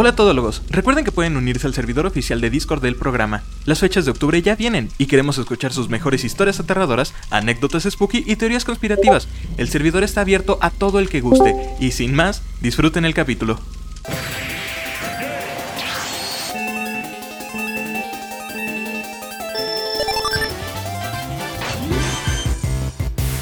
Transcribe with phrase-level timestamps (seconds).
[0.00, 3.42] Hola todólogos, recuerden que pueden unirse al servidor oficial de Discord del programa.
[3.64, 8.22] Las fechas de octubre ya vienen y queremos escuchar sus mejores historias aterradoras, anécdotas spooky
[8.24, 9.26] y teorías conspirativas.
[9.56, 13.58] El servidor está abierto a todo el que guste y sin más, disfruten el capítulo.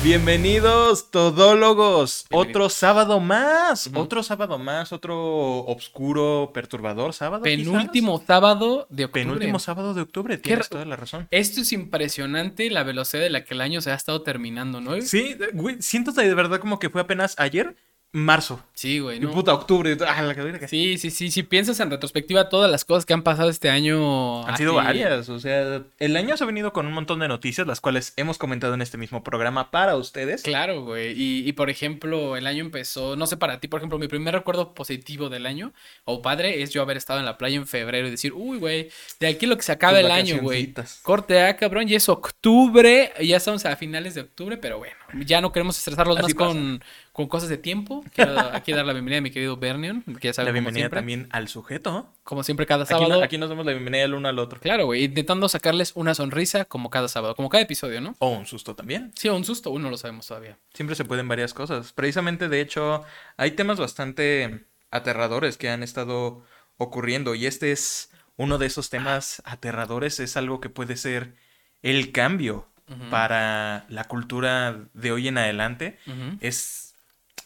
[0.07, 2.27] Bienvenidos, todólogos.
[2.31, 3.91] Otro sábado más.
[3.93, 4.93] Otro sábado más.
[4.93, 5.17] Otro
[5.65, 7.43] obscuro, perturbador sábado.
[7.43, 9.25] Penúltimo sábado de octubre.
[9.25, 10.39] Penúltimo sábado de octubre.
[10.39, 11.27] Tienes toda la razón.
[11.33, 15.01] Esto es impresionante la velocidad de la que el año se ha estado terminando, ¿no?
[15.01, 15.83] Sí, güey.
[15.83, 17.75] Siento de verdad como que fue apenas ayer
[18.17, 18.63] marzo.
[18.73, 19.21] Sí, güey.
[19.21, 19.31] No.
[19.31, 19.97] puta, octubre.
[20.07, 20.35] Ah,
[20.67, 21.31] sí, sí, sí.
[21.31, 24.47] Si piensas en retrospectiva, todas las cosas que han pasado este año.
[24.47, 25.29] Han sido varias.
[25.29, 28.39] O sea, el año se ha venido con un montón de noticias, las cuales hemos
[28.39, 30.43] comentado en este mismo programa para ustedes.
[30.43, 31.15] Claro, güey.
[31.17, 34.75] Y, por ejemplo, el año empezó, no sé para ti, por ejemplo, mi primer recuerdo
[34.75, 35.73] positivo del año,
[36.05, 38.91] o padre, es yo haber estado en la playa en febrero y decir, uy, güey,
[39.21, 40.75] de aquí lo que se acaba el año, güey.
[41.03, 45.41] Corte A, cabrón, y es octubre, ya estamos a finales de octubre, pero bueno, ya
[45.41, 46.83] no queremos estresarlos más con
[47.17, 48.05] con cosas de tiempo.
[48.15, 51.29] Quiero aquí dar la bienvenida a mi querido Bernion, que ya sabe La bienvenida también
[51.31, 52.13] al sujeto.
[52.25, 53.23] Como siempre cada sábado.
[53.23, 54.61] Aquí, nos damos la bienvenida el uno al otro.
[54.61, 58.15] Claro, güey, intentando sacarles una sonrisa como cada sábado, como cada episodio, ¿no?
[58.19, 59.13] O un susto también.
[59.15, 60.59] Sí, o un susto, uno lo sabemos todavía.
[60.75, 61.95] Siempre se pueden varias cosas.
[61.95, 63.03] Precisamente, de hecho,
[63.39, 66.45] hay temas bastante aterradores que han estado
[66.77, 71.35] ocurriendo y este es uno de esos temas aterradores, es algo que puede ser
[71.83, 72.69] el cambio
[73.11, 75.99] para la cultura de hoy en adelante.
[76.41, 76.87] Es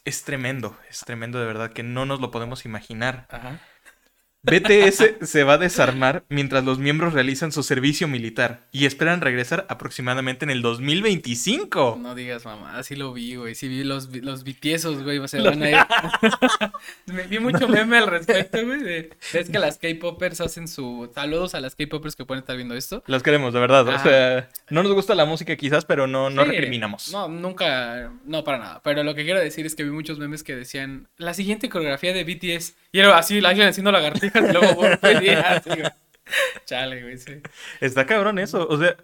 [0.05, 3.27] es tremendo, es tremendo de verdad que no nos lo podemos imaginar.
[3.30, 3.61] Ajá.
[4.42, 9.66] BTS se va a desarmar mientras los miembros realizan su servicio militar y esperan regresar
[9.69, 11.98] aproximadamente en el 2025.
[12.00, 13.55] No digas, mamá, así lo vi, güey.
[13.55, 15.77] Sí vi los, los BTS, güey, se van a ir.
[17.06, 19.11] Me vi mucho meme al respecto, güey.
[19.34, 21.11] Es que las K-Popers hacen su...
[21.14, 23.02] Saludos a las K-Popers que pueden estar viendo esto.
[23.06, 23.86] Las queremos, de verdad.
[23.88, 27.12] O sea, no nos gusta la música quizás, pero no, no recriminamos.
[27.12, 28.80] No, nunca, no para nada.
[28.83, 32.14] Pero lo que quiero decir es que vi muchos memes que decían, la siguiente coreografía
[32.14, 35.70] de BTS y era así, la alguien haciendo lagartijas y luego así,
[36.64, 37.41] Chale, güey, sí.
[37.80, 38.67] Está cabrón eso.
[38.68, 38.96] O sea,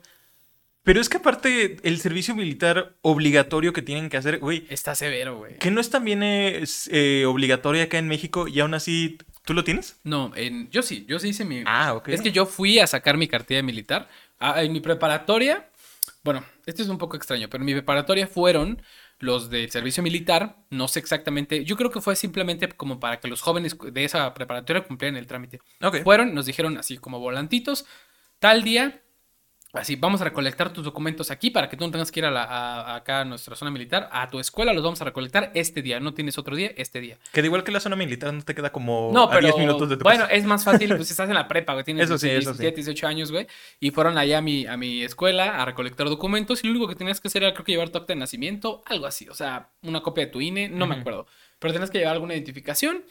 [0.87, 4.69] pero es que aparte el servicio militar obligatorio que tienen que hacer, güey.
[4.71, 5.59] Está severo, güey.
[5.59, 9.65] Que no es también es, eh, obligatorio acá en México y aún así, ¿tú lo
[9.65, 9.99] tienes?
[10.05, 11.65] No, en, yo sí, yo sí hice mi...
[11.67, 12.11] Ah, ok.
[12.11, 14.09] Es que yo fui a sacar mi cartilla militar.
[14.39, 15.69] Ah, en mi preparatoria,
[16.23, 18.81] bueno, esto es un poco extraño, pero en mi preparatoria fueron
[19.19, 23.29] los del servicio militar, no sé exactamente, yo creo que fue simplemente como para que
[23.29, 25.61] los jóvenes de esa preparatoria cumplieran el trámite.
[26.05, 27.87] Fueron, nos dijeron así como volantitos,
[28.39, 29.03] tal día
[29.77, 32.31] Así, vamos a recolectar tus documentos aquí para que tú no tengas que ir a,
[32.31, 36.01] la, acá a nuestra zona militar, a tu escuela los vamos a recolectar este día,
[36.01, 37.19] no tienes otro día, este día.
[37.33, 39.89] Que de igual que la zona militar no te queda como no, pero, 10 minutos
[39.89, 43.07] de tu Bueno, es más fácil, pues estás en la prepa, güey, tienes 17, 18
[43.07, 43.47] años, güey,
[43.81, 46.95] y fueron allá a mi, a mi escuela a recolectar documentos y lo único que
[46.95, 49.71] tenías que hacer era creo que llevar tu acta de nacimiento, algo así, o sea,
[49.83, 51.27] una copia de tu INE, no me acuerdo,
[51.59, 53.05] pero tenías que llevar alguna identificación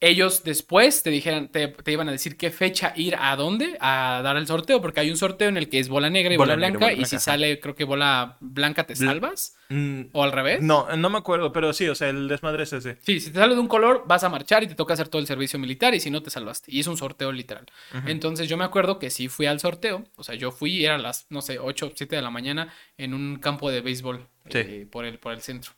[0.00, 4.36] ellos después te dijeran, te, iban a decir qué fecha ir a dónde a dar
[4.38, 6.92] el sorteo, porque hay un sorteo en el que es bola negra y bola, blanca,
[6.92, 9.56] y si sale, creo que bola blanca te salvas.
[9.68, 10.62] Mm, o al revés.
[10.62, 12.98] No, no me acuerdo, pero sí, o sea, el desmadre es ese.
[13.02, 15.20] Sí, si te sale de un color, vas a marchar y te toca hacer todo
[15.20, 16.72] el servicio militar, y si no, te salvaste.
[16.74, 17.66] Y es un sorteo literal.
[18.06, 21.26] Entonces yo me acuerdo que sí fui al sorteo, o sea, yo fui, era las,
[21.28, 25.18] no sé, 8 7 de la mañana en un campo de béisbol eh, por, el,
[25.18, 25.72] por el centro.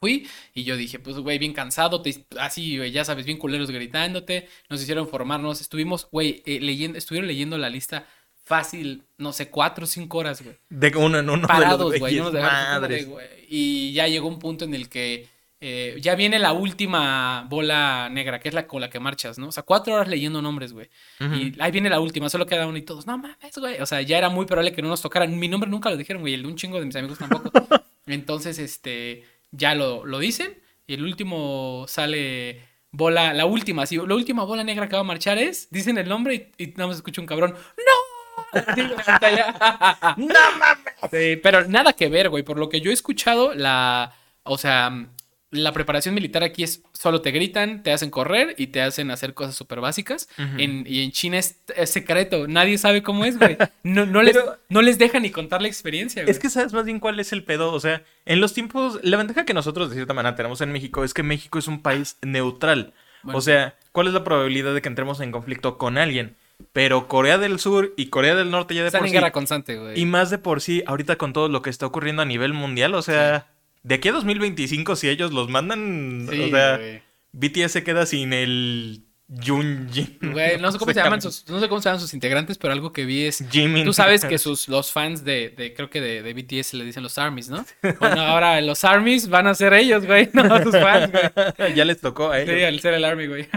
[0.00, 2.02] Fui y yo dije, pues, güey, bien cansado,
[2.38, 7.26] así, güey, ya sabes, bien culeros gritándote, nos hicieron formarnos, estuvimos, güey, eh, leyendo, estuvieron
[7.26, 8.06] leyendo la lista
[8.46, 10.56] fácil, no sé, cuatro o cinco horas, güey.
[10.68, 11.48] De uno en uno.
[11.48, 12.30] Parados, güey, no
[13.48, 18.38] Y ya llegó un punto en el que eh, ya viene la última bola negra,
[18.38, 19.48] que es la con la que marchas, ¿no?
[19.48, 20.88] O sea, cuatro horas leyendo nombres, güey.
[21.18, 23.80] Y ahí viene la última, solo queda uno y todos, no mames, güey.
[23.80, 25.36] O sea, ya era muy probable que no nos tocaran.
[25.36, 27.50] Mi nombre nunca lo dijeron, güey, el de un chingo de mis amigos tampoco.
[28.06, 30.62] Entonces, este ya lo, lo dicen.
[30.86, 32.62] Y el último sale
[32.92, 36.08] bola, la última, sí, la última bola negra que va a marchar es, dicen el
[36.08, 38.16] nombre y, nada más escucha un cabrón, ¡No!
[40.16, 41.38] ¡No mames!
[41.42, 42.42] pero nada que ver, güey.
[42.42, 44.14] Por lo que yo he escuchado, la.
[44.44, 45.08] O sea,
[45.50, 49.32] la preparación militar aquí es solo te gritan, te hacen correr y te hacen hacer
[49.32, 50.28] cosas súper básicas.
[50.58, 53.56] y en China es, secreto, nadie sabe cómo es, güey.
[53.82, 54.36] No, no, les,
[54.68, 56.30] no les deja ni contar la experiencia, güey.
[56.30, 57.72] Es que sabes más bien cuál es el pedo.
[57.72, 61.04] O sea, en los tiempos, la ventaja que nosotros de cierta manera tenemos en México
[61.04, 62.92] es que México es un país neutral.
[63.32, 66.34] o sea, ¿cuál es la probabilidad de que entremos en conflicto con alguien?
[66.72, 69.78] Pero Corea del Sur y Corea del Norte ya de Están por en guerra constante,
[69.78, 70.00] güey.
[70.00, 72.94] Y más de por sí, ahorita con todo lo que está ocurriendo a nivel mundial,
[72.94, 73.46] o sea
[73.86, 76.80] de aquí a 2025, si ellos los mandan, o sea,
[77.30, 80.18] BTS se queda sin el Junjin.
[80.20, 82.72] Güey, no sé cómo se llaman sus, no sé cómo se llaman sus integrantes, pero
[82.72, 83.44] algo que vi es.
[83.48, 83.84] Jimin.
[83.84, 87.04] Tú sabes que sus, los fans de, de creo que de, de, BTS le dicen
[87.04, 87.64] los ARMYs, ¿no?
[88.00, 91.74] Bueno, ahora los ARMYs van a ser ellos, güey, no sus fans, güey.
[91.76, 92.56] Ya les tocó a ellos.
[92.56, 93.48] Sí, al ser el ARMY, güey.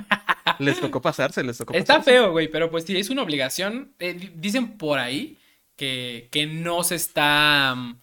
[0.60, 1.92] Les tocó pasarse, les tocó pasarse.
[1.92, 3.94] Está feo, güey, pero pues sí, es una obligación.
[3.98, 5.40] Eh, dicen por ahí
[5.76, 7.74] que, que no se está.
[7.76, 8.00] Mm,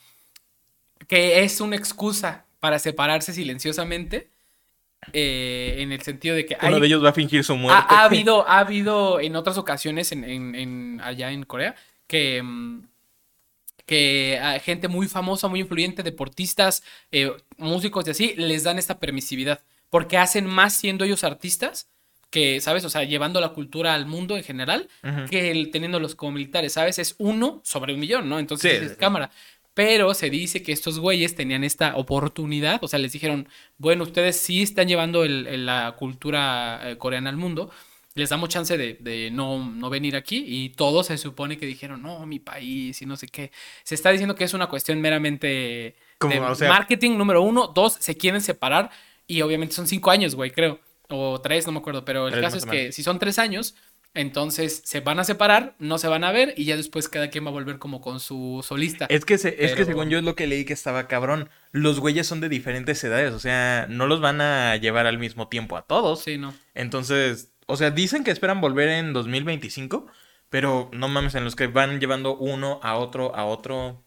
[1.06, 4.30] que es una excusa para separarse silenciosamente
[5.12, 6.56] eh, en el sentido de que...
[6.62, 7.84] Uno de ellos va a fingir su muerte.
[7.88, 11.74] Ha, habido, ha habido en otras ocasiones en, allá en Corea
[12.06, 12.42] que...
[12.42, 12.82] Mm,
[13.84, 16.82] que a gente muy famosa, muy influyente, deportistas,
[17.12, 19.62] eh, músicos y así, les dan esta permisividad.
[19.90, 21.88] Porque hacen más siendo ellos artistas
[22.30, 22.84] que, ¿sabes?
[22.84, 24.88] O sea, llevando la cultura al mundo en general,
[25.30, 26.98] que el, teniéndolos como militares, ¿sabes?
[26.98, 28.40] Es uno sobre un millón, ¿no?
[28.40, 29.30] Entonces es cámara.
[29.76, 33.46] Pero se dice que estos güeyes tenían esta oportunidad, o sea, les dijeron,
[33.76, 37.70] bueno, ustedes sí están llevando la cultura eh, coreana al mundo,
[38.14, 42.24] les damos chance de, no, no, venir aquí y todos se supone que dijeron, no,
[42.24, 43.52] mi país y no sé qué.
[43.82, 47.66] Se está diciendo que es una cuestión meramente de marketing, número uno.
[47.66, 48.90] Dos, se quieren separar
[49.26, 50.80] y obviamente son cinco años, güey, creo.
[51.10, 53.74] O tres, no me acuerdo, pero el caso es que si son tres años,
[54.16, 57.44] entonces se van a separar, no se van a ver y ya después cada quien
[57.44, 59.06] va a volver como con su solista.
[59.08, 61.48] Es que, es que según yo es lo que leí que estaba cabrón.
[61.72, 65.48] Los güeyes son de diferentes edades, o sea, no los van a llevar al mismo
[65.48, 66.22] tiempo a todos.
[66.22, 66.54] Sí, no.
[66.74, 70.06] Entonces, o sea, dicen que esperan volver en 2025,
[70.48, 74.05] pero no mames, en los que van llevando uno a otro, a otro,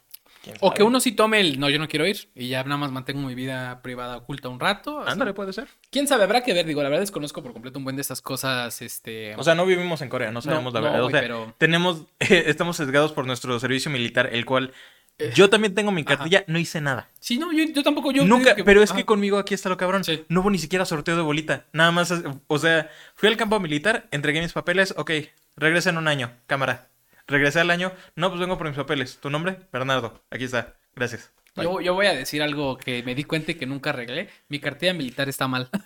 [0.62, 2.92] o que uno sí tome el no, yo no quiero ir y ya nada más
[2.92, 5.02] mantengo mi vida privada oculta un rato.
[5.08, 5.68] Ándale, puede ser.
[5.92, 6.66] Quién sabe, habrá que ver.
[6.66, 8.82] Digo, la verdad desconozco por completo un buen de estas cosas.
[8.82, 9.36] Este.
[9.36, 11.04] O sea, no vivimos en Corea, no sabemos la verdad.
[11.04, 11.54] o sea, pero...
[11.58, 14.74] tenemos, estamos sesgados por nuestro servicio militar, el cual
[15.20, 17.10] eh, yo también tengo mi cartilla, no hice nada.
[17.20, 18.12] Sí, no, yo, tampoco.
[18.12, 20.02] Yo Nunca, pero es que conmigo aquí está lo cabrón.
[20.30, 21.66] No hubo ni siquiera sorteo de bolita.
[21.74, 22.14] Nada más,
[22.48, 25.12] o sea, fui al campo militar, entregué mis papeles, ok,
[25.58, 26.88] regresa en un año, cámara.
[27.30, 29.20] Regresé al año, no, pues vengo por mis papeles.
[29.20, 29.60] ¿Tu nombre?
[29.72, 30.76] Bernardo, aquí está.
[30.96, 31.32] Gracias.
[31.56, 34.30] Yo, yo, voy a decir algo que me di cuenta y que nunca arreglé.
[34.48, 35.70] Mi cartilla militar está mal.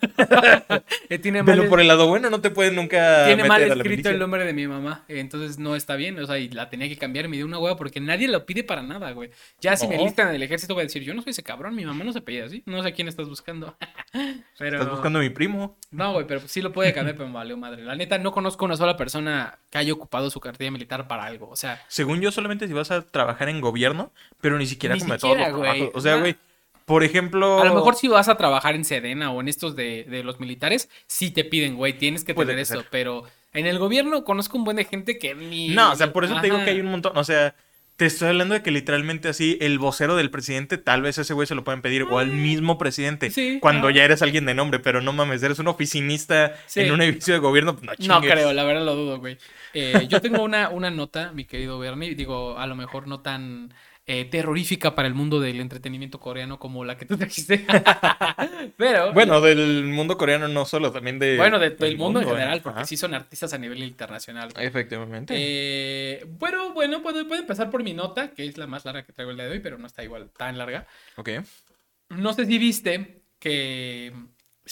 [1.10, 3.25] Eh, tiene Pero por el lado bueno no te pueden nunca.
[3.25, 5.04] Tiene mal escrito el nombre de mi mamá.
[5.07, 6.18] Entonces no está bien.
[6.19, 7.27] O sea, y la tenía que cambiar.
[7.27, 9.30] Me dio una hueá porque nadie lo pide para nada, güey.
[9.62, 11.75] Ya si me listan en el ejército voy a decir, yo no soy ese cabrón.
[11.75, 12.63] Mi mamá no se pedía así.
[12.66, 13.75] No sé quién estás buscando.
[14.57, 14.77] pero...
[14.77, 15.77] Estás buscando a mi primo.
[15.92, 17.83] No, güey, pero sí lo puede cambiar, pero me valió madre.
[17.83, 21.50] La neta, no conozco una sola persona que haya ocupado su cartilla militar para algo.
[21.50, 21.83] O sea.
[21.88, 24.12] Según yo, solamente si vas a trabajar en gobierno,
[24.42, 25.36] pero ni siquiera como todo.
[25.94, 26.35] O sea, güey
[26.85, 27.61] por ejemplo.
[27.61, 30.39] A lo mejor si vas a trabajar en Sedena o en estos de, de los
[30.39, 32.83] militares, sí te piden, güey, tienes que tener eso.
[32.91, 33.23] Pero
[33.53, 35.69] en el gobierno conozco un buen de gente que ni.
[35.69, 37.17] No, o sea, por eso te digo que hay un montón.
[37.17, 37.55] O sea,
[37.95, 41.47] te estoy hablando de que literalmente así el vocero del presidente, tal vez ese güey
[41.47, 42.41] se lo pueden pedir, o al mm.
[42.41, 46.56] mismo presidente, sí, cuando ya eres alguien de nombre, pero no mames, eres un oficinista
[46.75, 49.38] en un edificio de gobierno, pues, no No creo, la verdad lo dudo, güey.
[49.73, 53.73] Eh, yo tengo una, una nota, mi querido Bernie, digo, a lo mejor no tan
[54.05, 57.65] eh, terrorífica para el mundo del entretenimiento coreano como la que tú trajiste.
[58.77, 59.13] Pero.
[59.13, 61.38] Bueno, del mundo coreano no solo, también de.
[61.38, 64.50] Bueno, del mundo, en general, porque sí son artistas a nivel internacional.
[64.57, 65.33] Efectivamente.
[65.38, 69.31] Eh, bueno, bueno, puedo, empezar por mi nota, que es la más larga que traigo
[69.31, 70.85] el día de hoy, pero no está igual tan larga.
[71.15, 71.29] Ok.
[72.09, 74.11] No sé si viste que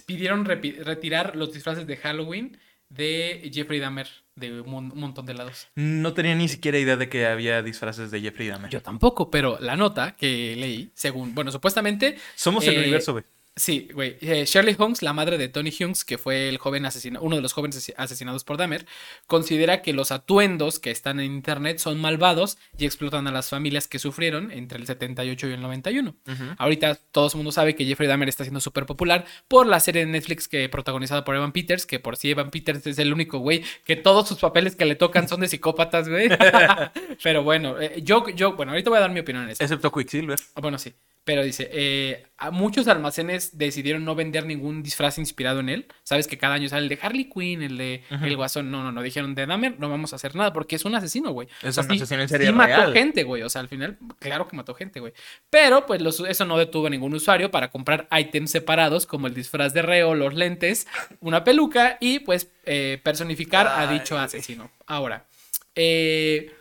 [0.06, 2.58] pidieron retirar los disfraces de Halloween
[2.92, 5.68] de Jeffrey Dahmer de un, montón de lados.
[5.76, 8.70] No tenía ni siquiera idea de que había disfraces de Jeffrey Dahmer.
[8.70, 12.18] Yo tampoco, pero la nota que leí, según, bueno, supuestamente...
[12.36, 13.24] Somos el eh, universo, güey.
[13.62, 14.18] Sí, güey.
[14.22, 16.84] Eh, Shirley Hunks, la madre de Tony Hunks, que fue el joven
[17.20, 18.88] uno de los jóvenes asesinados por Dahmer,
[19.28, 23.88] considera que los atuendos que están en internet son malvados y explotan a las familias
[23.88, 26.16] que sufrieron entre el 78 y el 91.
[26.58, 30.08] Ahorita todo el mundo sabe que Jeffrey Dahmer está siendo súper popular por la serie
[30.08, 33.38] de Netflix que protagonizada por Evan Peters, que por sí Evan Peters es el único
[33.38, 36.30] güey que todos sus papeles que le tocan son de psicópatas, güey.
[37.24, 39.64] Pero bueno, eh, yo, yo, bueno, ahorita voy a dar mi opinión en eso.
[39.64, 40.40] Excepto Quicksilver.
[40.56, 40.96] Ah, bueno, sí.
[41.24, 45.86] Pero dice, eh, muchos almacenes decidieron no vender ningún disfraz inspirado en él.
[46.04, 48.72] Sabes que cada año sale el de Harley Quinn, el de El Guasón.
[48.72, 49.04] No, no, no.
[49.04, 51.48] Dijeron de Dahmer, no vamos a hacer nada porque es un asesino, güey.
[51.62, 53.44] Es un asesino en serie sí mató gente, güey.
[53.44, 55.14] O sea, al final, claro que mató gente, güey.
[55.52, 59.76] Pero, pues, eso no detuvo a ningún usuario para comprar ítems separados como el disfraz
[59.76, 60.88] de reo, los lentes,
[61.20, 64.72] una peluca y, pues, eh, personificar a dicho asesino.
[64.88, 65.28] Ahora,
[65.76, 66.56] eh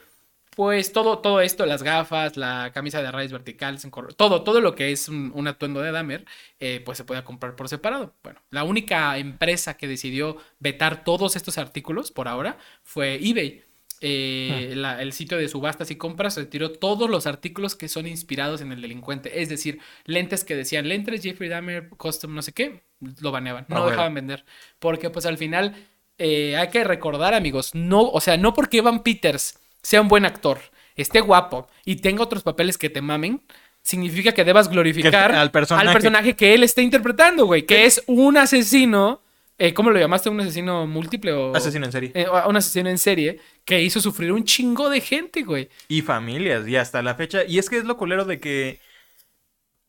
[0.57, 4.91] pues todo, todo esto, las gafas, la camisa de rayas verticales, todo, todo lo que
[4.91, 6.25] es un, atuendo de Dahmer,
[6.59, 8.15] eh, pues se puede comprar por separado.
[8.23, 13.65] Bueno, la única empresa que decidió vetar todos estos artículos por ahora fue eBay.
[14.03, 14.97] Eh, ah.
[15.03, 18.81] el sitio de subastas y compras retiró todos los artículos que son inspirados en el
[18.81, 19.43] delincuente.
[19.43, 22.83] Es decir, lentes que decían lentes Jeffrey Dahmer, custom, no sé qué,
[23.21, 23.67] lo baneaban.
[23.69, 24.45] No ah, dejaban vender.
[24.79, 25.75] Porque pues al final
[26.19, 30.25] eh, hay que recordar, amigos, no, o sea, no porque Evan Peters sea un buen
[30.25, 30.59] actor,
[30.97, 33.43] esté guapo y tenga otros papeles que te mamen,
[33.83, 36.37] significa que debas glorificar al, personaje.
[36.37, 39.23] que él está interpretando, güey, que es un asesino.
[39.59, 40.31] Eh, ¿Cómo lo llamaste?
[40.31, 41.55] ¿Un asesino múltiple o...?
[41.55, 42.13] Asesino en serie.
[42.15, 45.69] Eh, un asesino en serie que hizo sufrir un chingo de gente, güey.
[45.87, 47.45] Y familias, y hasta la fecha.
[47.45, 48.81] Y es que es lo culero de que...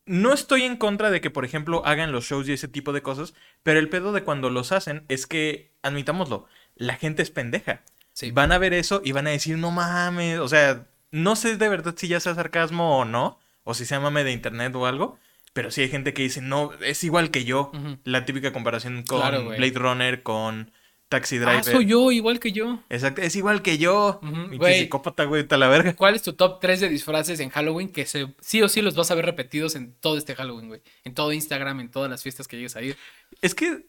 [0.04, 3.02] No estoy en contra de que, por ejemplo, hagan los shows y ese tipo de
[3.02, 7.82] cosas, pero el pedo de cuando los hacen es que, admitámoslo, la gente es pendeja.
[8.12, 8.30] Sí.
[8.30, 11.68] Van a ver eso y van a decir, no mames, o sea, no sé de
[11.68, 15.18] verdad si ya sea sarcasmo o no, o si sea mame de internet o algo.
[15.52, 17.72] Pero sí hay gente que dice, no, es igual que yo.
[18.04, 20.72] La típica comparación con Blade Runner, con
[21.10, 21.58] Taxi ah, Driver.
[21.58, 22.80] Ah, soy yo, igual que yo.
[22.88, 24.18] Exacto, es igual que yo.
[24.22, 25.94] Mi psicópata, güey, está la verga.
[25.94, 28.96] ¿Cuál es tu top 3 de disfraces en Halloween que se, sí o sí los
[28.96, 30.80] vas a ver repetidos en todo este Halloween, güey?
[31.04, 32.96] En todo Instagram, en todas las fiestas que llegues a ir.
[33.42, 33.84] Es que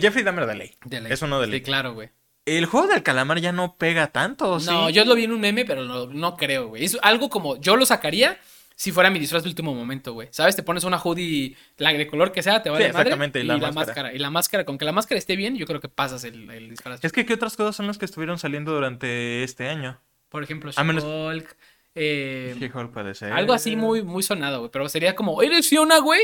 [0.00, 0.70] Jeffrey Dahmer de ley.
[0.84, 1.12] De ley.
[1.12, 1.58] Es uno de ley.
[1.58, 2.10] Sí, claro, güey.
[2.44, 4.66] El juego del calamar ya no pega tanto, ¿sí?
[4.66, 6.84] No, yo lo vi en un meme, pero no, no creo, güey.
[6.84, 8.38] Es algo como, yo lo sacaría
[8.74, 10.26] si fuera mi disfraz de último momento, güey.
[10.32, 10.56] ¿Sabes?
[10.56, 13.70] Te pones una hoodie, la de color que sea, te va sí, exactamente, y, la,
[13.70, 14.12] máscara.
[14.12, 17.04] Y la máscara, con que la máscara esté bien, yo creo que pasas el, disfraz.
[17.04, 20.00] Es que, ¿qué otras cosas son las que estuvieron saliendo durante este año?
[20.28, 21.56] Por ejemplo, She-Hulk.
[21.94, 23.32] Eh, She-Hulk puede ser.
[23.32, 24.70] Algo así muy, muy sonado, güey.
[24.72, 26.22] Pero sería como, ¿eres Fiona, güey?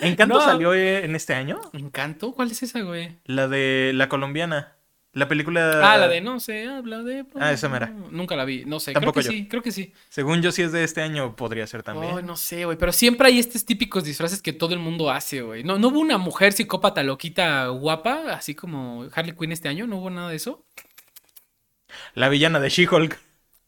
[0.00, 1.58] ¿Encanto salió eh, en este año?
[1.72, 2.32] ¿Encanto?
[2.32, 3.16] ¿Cuál es esa, güey?
[3.24, 4.75] La de la colombiana.
[5.16, 5.80] La película.
[5.82, 7.24] Ah, la de No se habla de.
[7.36, 7.90] Ah, esa mera.
[8.10, 8.92] Nunca la vi, no sé.
[8.92, 9.94] Tampoco creo que sí, creo que sí.
[10.10, 12.18] Según yo, si es de este año, podría ser también.
[12.18, 12.76] Ay, no sé, güey.
[12.76, 15.64] Pero siempre hay estos típicos disfraces que todo el mundo hace, güey.
[15.64, 19.86] ¿No, ¿No hubo una mujer psicópata loquita guapa, así como Harley Quinn este año?
[19.86, 20.66] ¿No hubo nada de eso?
[22.12, 23.18] La villana de She-Hulk.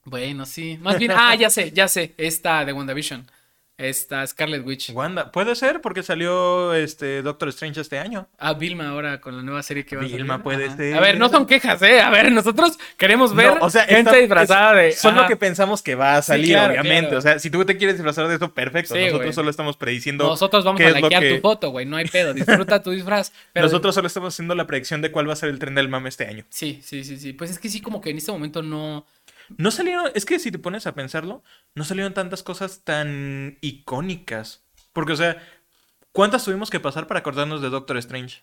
[0.04, 0.78] Bueno, sí.
[0.82, 1.12] Más bien.
[1.16, 2.12] ah, ya sé, ya sé.
[2.18, 3.26] Esta de WandaVision.
[3.78, 4.90] Esta Scarlet Witch.
[4.90, 5.30] Wanda.
[5.30, 8.26] Puede ser porque salió este Doctor Strange este año.
[8.36, 10.16] Ah, Vilma ahora con la nueva serie que va a salir.
[10.16, 10.96] Vilma puede ser.
[10.96, 12.00] A ver, no son quejas, ¿eh?
[12.00, 14.90] A ver, nosotros queremos ver o sea, gente disfrazada de.
[14.90, 17.14] Son lo que pensamos que va a salir, obviamente.
[17.14, 18.96] O sea, si tú te quieres disfrazar de eso, perfecto.
[18.96, 20.24] nosotros solo estamos prediciendo.
[20.24, 21.86] Nosotros vamos a likear tu foto, güey.
[21.86, 22.34] No hay pedo.
[22.34, 23.32] Disfruta tu disfraz.
[23.54, 26.08] Nosotros solo estamos haciendo la predicción de cuál va a ser el tren del mame
[26.08, 26.44] este año.
[26.48, 27.32] Sí, sí, sí, sí.
[27.32, 29.06] Pues es que sí, como que en este momento no
[29.56, 31.42] no salieron, es que si te pones a pensarlo,
[31.74, 34.64] no salieron tantas cosas tan icónicas.
[34.92, 35.42] Porque, o sea,
[36.12, 38.42] ¿cuántas tuvimos que pasar para acordarnos de Doctor Strange?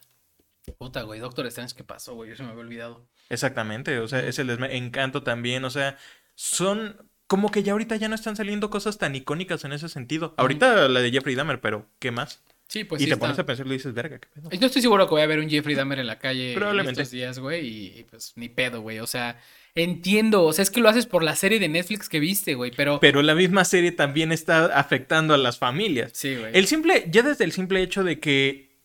[0.78, 2.32] Puta, güey, Doctor Strange, ¿qué pasó, güey?
[2.32, 3.08] Yo se me había olvidado.
[3.30, 5.98] Exactamente, o sea, es el encanto también, o sea,
[6.34, 6.98] son
[7.28, 10.34] como que ya ahorita ya no están saliendo cosas tan icónicas en ese sentido.
[10.38, 12.44] Ahorita la de Jeffrey Dahmer, pero ¿qué más?
[12.68, 14.50] Sí, pues y te pones a pensar y dices, verga, qué pedo.
[14.50, 17.02] Yo estoy seguro que voy a ver un Jeffrey Dahmer en la calle Probablemente.
[17.02, 19.00] estos días, güey, y pues ni pedo, güey.
[19.00, 19.40] O sea,
[19.76, 22.72] entiendo, o sea, es que lo haces por la serie de Netflix que viste, güey,
[22.76, 23.00] pero...
[23.00, 26.12] Pero la misma serie también está afectando a las familias.
[26.14, 26.52] Sí, güey.
[26.54, 28.80] El simple, ya desde el simple hecho de que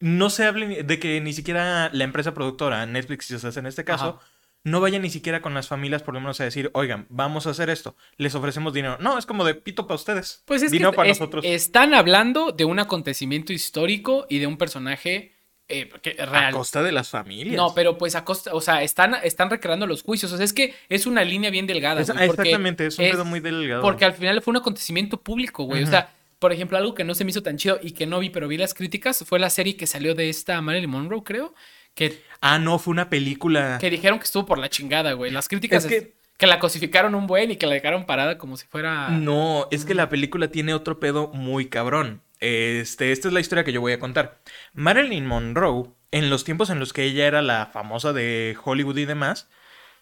[0.00, 3.66] no se hable, de que ni siquiera la empresa productora, Netflix, si se hace en
[3.66, 4.20] este caso...
[4.64, 7.50] no vaya ni siquiera con las familias por lo menos a decir, oigan, vamos a
[7.50, 8.98] hacer esto, les ofrecemos dinero.
[9.00, 10.42] No, es como de pito para ustedes.
[10.44, 11.44] Pues es dinero para nosotros.
[11.46, 15.37] Están hablando de un acontecimiento histórico y de un personaje
[15.68, 17.56] eh, a costa de las familias.
[17.56, 20.32] No, pero pues a costa, o sea, están, están recreando los juicios.
[20.32, 22.00] O sea, es que es una línea bien delgada.
[22.00, 23.82] exactamente, es un pedo muy delgado.
[23.82, 25.82] Porque al final fue un acontecimiento público, güey.
[25.82, 28.18] O sea, por ejemplo, algo que no se me hizo tan chido y que no
[28.18, 31.54] vi, pero vi las críticas, fue la serie que salió de esta Marilyn Monroe, creo.
[31.94, 33.78] Que, ah, no, fue una película.
[33.80, 35.30] Que dijeron que estuvo por la chingada, güey.
[35.30, 35.84] Las críticas.
[35.84, 36.17] Es que...
[36.38, 39.10] que la cosificaron un buen y que la dejaron parada como si fuera.
[39.10, 42.22] No, es que la película tiene otro pedo muy cabrón.
[42.38, 44.40] Este, esta es la historia que yo voy a contar.
[44.72, 49.04] Marilyn Monroe, en los tiempos en los que ella era la famosa de Hollywood y
[49.04, 49.50] demás,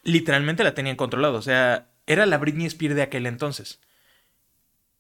[0.03, 1.39] literalmente la tenían controlado.
[1.39, 3.81] O sea, era la Britney Spears de aquel entonces.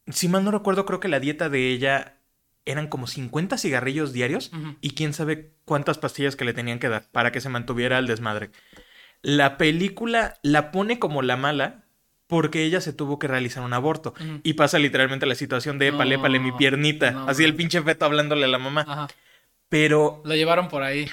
[0.08, 2.16] Si mal no recuerdo, creo que la dieta de ella
[2.64, 4.50] eran como 50 cigarrillos diarios
[4.80, 8.06] y quién sabe cuántas pastillas que le tenían que dar para que se mantuviera al
[8.06, 8.50] desmadre.
[9.26, 11.82] La película la pone como la mala
[12.28, 14.14] porque ella se tuvo que realizar un aborto.
[14.44, 17.24] Y pasa literalmente la situación de épale, épale, mi piernita.
[17.26, 19.08] Así el pinche feto hablándole a la mamá.
[19.68, 20.22] Pero.
[20.24, 21.10] Lo llevaron por ahí.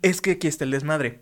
[0.00, 1.20] Es que aquí está el desmadre.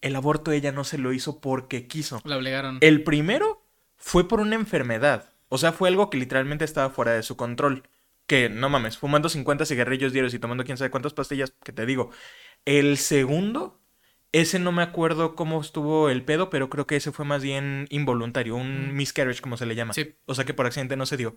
[0.00, 2.20] El aborto ella no se lo hizo porque quiso.
[2.24, 2.78] La obligaron.
[2.80, 3.62] El primero
[3.96, 5.30] fue por una enfermedad.
[5.48, 7.84] O sea, fue algo que literalmente estaba fuera de su control.
[8.26, 11.86] Que, no mames, fumando 50 cigarrillos diarios y tomando quién sabe cuántas pastillas, que te
[11.86, 12.10] digo.
[12.64, 13.77] El segundo
[14.32, 17.86] ese no me acuerdo cómo estuvo el pedo, pero creo que ese fue más bien
[17.90, 19.94] involuntario, un miscarriage como se le llama.
[19.94, 20.14] Sí.
[20.26, 21.36] O sea que por accidente no se dio.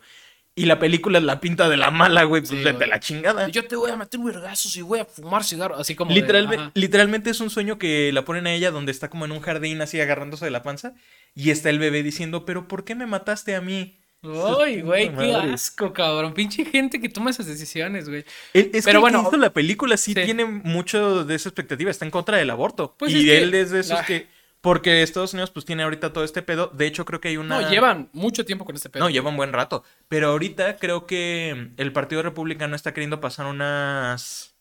[0.53, 3.47] Y la película es la pinta de la mala, güey, pues de, la chingada.
[3.47, 6.11] Yo te voy a meter vergazos y voy a fumar cigarro, así como.
[6.11, 9.39] Literalmente, literalmente es un sueño que la ponen a ella donde está como en un
[9.39, 10.93] jardín así agarrándose de la panza
[11.33, 14.00] y está el bebé diciendo, pero ¿por qué me mataste a mí?
[14.23, 16.33] Uy, güey, qué asco, cabrón.
[16.33, 18.23] Pinche gente que toma esas decisiones, güey.
[18.53, 21.89] Es Pero que bueno, hizo la película sí, tiene mucho de esa expectativa.
[21.89, 22.95] Está en contra del aborto.
[22.97, 24.27] Pues y él es de esos que.
[24.61, 26.67] Porque Estados Unidos pues tiene ahorita todo este pedo.
[26.67, 27.61] De hecho, creo que hay una...
[27.61, 29.03] No, llevan mucho tiempo con este pedo.
[29.03, 29.83] No, llevan buen rato.
[30.07, 34.53] Pero ahorita creo que el Partido Republicano está queriendo pasar unas...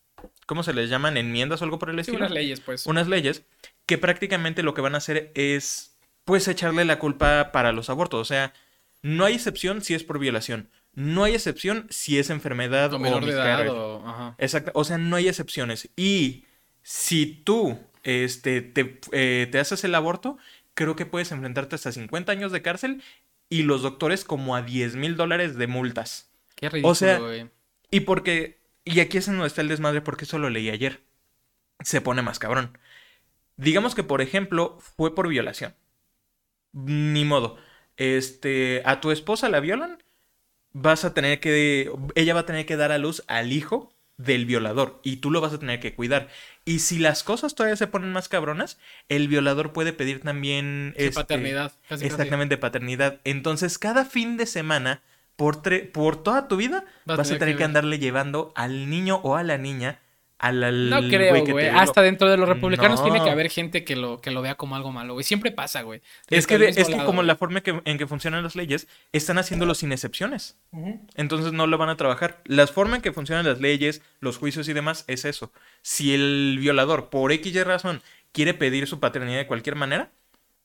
[0.47, 1.19] ¿Cómo se les llaman?
[1.19, 2.17] ¿Enmiendas o algo por el estilo?
[2.17, 2.87] unas leyes, pues.
[2.87, 3.43] Unas leyes
[3.85, 8.21] que prácticamente lo que van a hacer es pues echarle la culpa para los abortos.
[8.21, 8.55] O sea,
[9.02, 10.71] no hay excepción si es por violación.
[10.92, 14.35] No hay excepción si es enfermedad o, menor de edad o...
[14.38, 14.73] Exacto.
[14.75, 15.88] O sea, no hay excepciones.
[15.97, 16.45] Y
[16.83, 20.37] si tú este, te, eh, te, haces el aborto,
[20.75, 23.02] creo que puedes enfrentarte hasta 50 años de cárcel
[23.49, 26.30] y los doctores como a 10 mil dólares de multas.
[26.57, 27.21] Qué ridículo, O sea,
[27.90, 28.59] y porque...
[28.85, 31.02] Y aquí es en donde está el desmadre porque eso lo leí ayer.
[31.80, 32.76] Se pone más cabrón.
[33.57, 35.75] Digamos que, por ejemplo, fue por violación.
[36.73, 37.59] Ni modo
[38.00, 39.99] este, a tu esposa la violan,
[40.73, 44.47] vas a tener que, ella va a tener que dar a luz al hijo del
[44.47, 46.28] violador y tú lo vas a tener que cuidar.
[46.64, 48.78] Y si las cosas todavía se ponen más cabronas,
[49.11, 50.95] el violador puede pedir también...
[50.97, 51.73] Este, paternidad.
[51.90, 53.21] exactamente, paternidad.
[53.25, 55.02] Entonces, cada fin de semana,
[55.37, 55.61] por,
[55.92, 59.59] por toda tu vida, vas, a tener que andarle llevando al niño o a la
[59.59, 60.00] niña
[60.42, 61.68] no creo, güey.
[61.68, 64.76] Hasta dentro de los republicanos tiene que haber gente que lo, que lo vea como
[64.76, 65.25] algo malo, güey.
[65.25, 66.00] Siempre pasa, güey.
[66.28, 69.92] Es que, es que como la forma en que funcionan las leyes, están haciéndolo sin
[69.92, 70.59] excepciones.
[71.14, 72.40] Entonces no lo van a trabajar.
[72.44, 75.52] La forma en que funcionan las leyes, los juicios y demás, es eso.
[75.82, 80.11] Si el violador, por X razón, quiere pedir su paternidad de cualquier manera,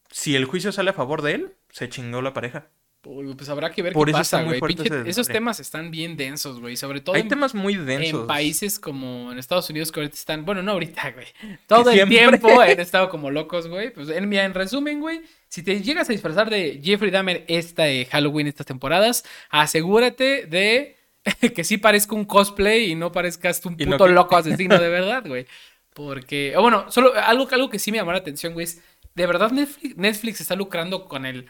[0.10, 2.68] si el juicio sale a favor de él, se chingó la pareja.
[3.06, 4.60] Pues habrá que ver qué pasa, güey.
[5.06, 6.76] esos temas están bien densos, güey.
[6.76, 7.16] Sobre todo.
[7.16, 8.22] Hay temas muy densos.
[8.22, 10.44] En países como en Estados Unidos que ahorita están.
[10.44, 11.28] Bueno, no ahorita, güey.
[11.68, 13.92] Todo el tiempo han estado como locos, güey.
[13.92, 15.22] Pues en, en resumen, güey.
[15.50, 20.98] Si te llegas a disfrazar de Jeffrey Dahmer esta de Halloween, estas temporadas, asegúrate de
[21.56, 25.46] que sí parezca un cosplay y no parezcas un puto loco asesino de verdad, güey.
[25.94, 26.58] Porque.
[26.58, 28.82] O bueno, solo algo, algo que sí me llamó la atención, güey, es.
[29.14, 31.50] De verdad, Netflix, Netflix está lucrando con el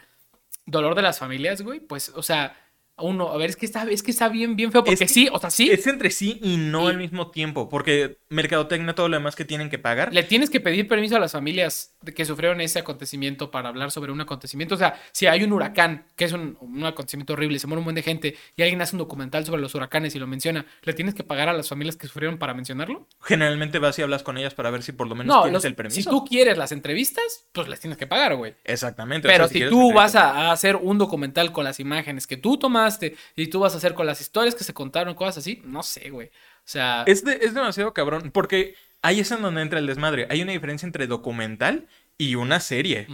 [0.66, 2.56] dolor de las familias, güey, pues, o sea,
[2.98, 5.38] uno, a ver, es que está, es que está bien, bien feo, porque sí, o
[5.38, 5.70] sea, sí.
[5.70, 9.70] Es entre sí y no al mismo tiempo, porque mercadotecnia, todo lo demás que tienen
[9.70, 10.12] que pagar.
[10.12, 14.12] Le tienes que pedir permiso a las familias que sufrieron ese acontecimiento para hablar sobre
[14.12, 14.74] un acontecimiento.
[14.74, 17.94] O sea, si hay un huracán, que es un, acontecimiento horrible, se muere un buen
[17.94, 21.14] de gente, y alguien hace un documental sobre los huracanes y lo menciona, ¿le tienes
[21.14, 23.06] que pagar a las familias que sufrieron para mencionarlo?
[23.22, 26.00] Generalmente vas y hablas con ellas para ver si por lo menos tienes el permiso.
[26.00, 28.54] Si tú quieres las entrevistas, pues les tienes que pagar, güey.
[28.64, 29.28] Exactamente.
[29.28, 33.46] Pero si, tú vas a, hacer un documental con las imágenes que tú tomaste y
[33.48, 36.30] tú vas a hacer con las historias que se contaron, cosas así, no sé, güey.
[36.66, 37.04] O sea.
[37.06, 40.26] Es, es demasiado cabrón, porque ahí es en donde entra el desmadre.
[40.30, 41.86] Hay una diferencia entre documental
[42.18, 43.06] y una serie.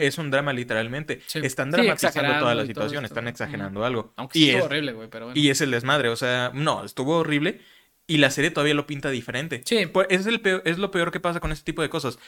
[0.00, 1.22] es un drama literalmente.
[1.34, 4.12] Están dramatizando toda la situación, están exagerando algo.
[4.16, 7.60] Aunque y es, horrible, güey, pero Y es el desmadre, o sea, no, estuvo horrible.
[8.08, 9.62] Y la serie todavía lo pinta diferente.
[9.64, 9.86] Sí.
[9.86, 12.18] Pues, es, el es lo peor que pasa con este tipo de cosas.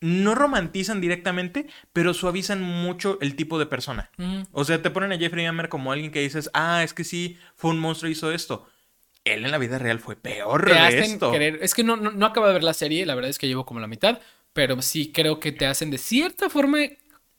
[0.00, 4.10] No romantizan directamente, pero suavizan mucho el tipo de persona.
[4.52, 7.38] O sea, te ponen a Jeffrey Dahmer como alguien que dices, ah, es que sí,
[7.54, 8.68] fue un monstruo y hizo esto
[9.26, 11.32] él en la vida real fue peor de esto.
[11.34, 13.80] Es que no, no, acabo de ver la serie, la verdad es que llevo como
[13.80, 14.20] la mitad,
[14.52, 16.78] pero sí creo que te hacen de cierta forma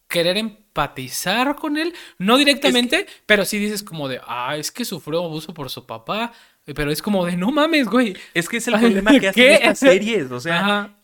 [0.08, 5.24] querer empatizar con él, no directamente, pero sí dices como de, ah, es que sufrió
[5.24, 6.32] abuso por su papá,
[6.76, 8.16] pero es como de, no mames, güey.
[8.34, 10.96] Es que es el problema que hacen estas series, o sea,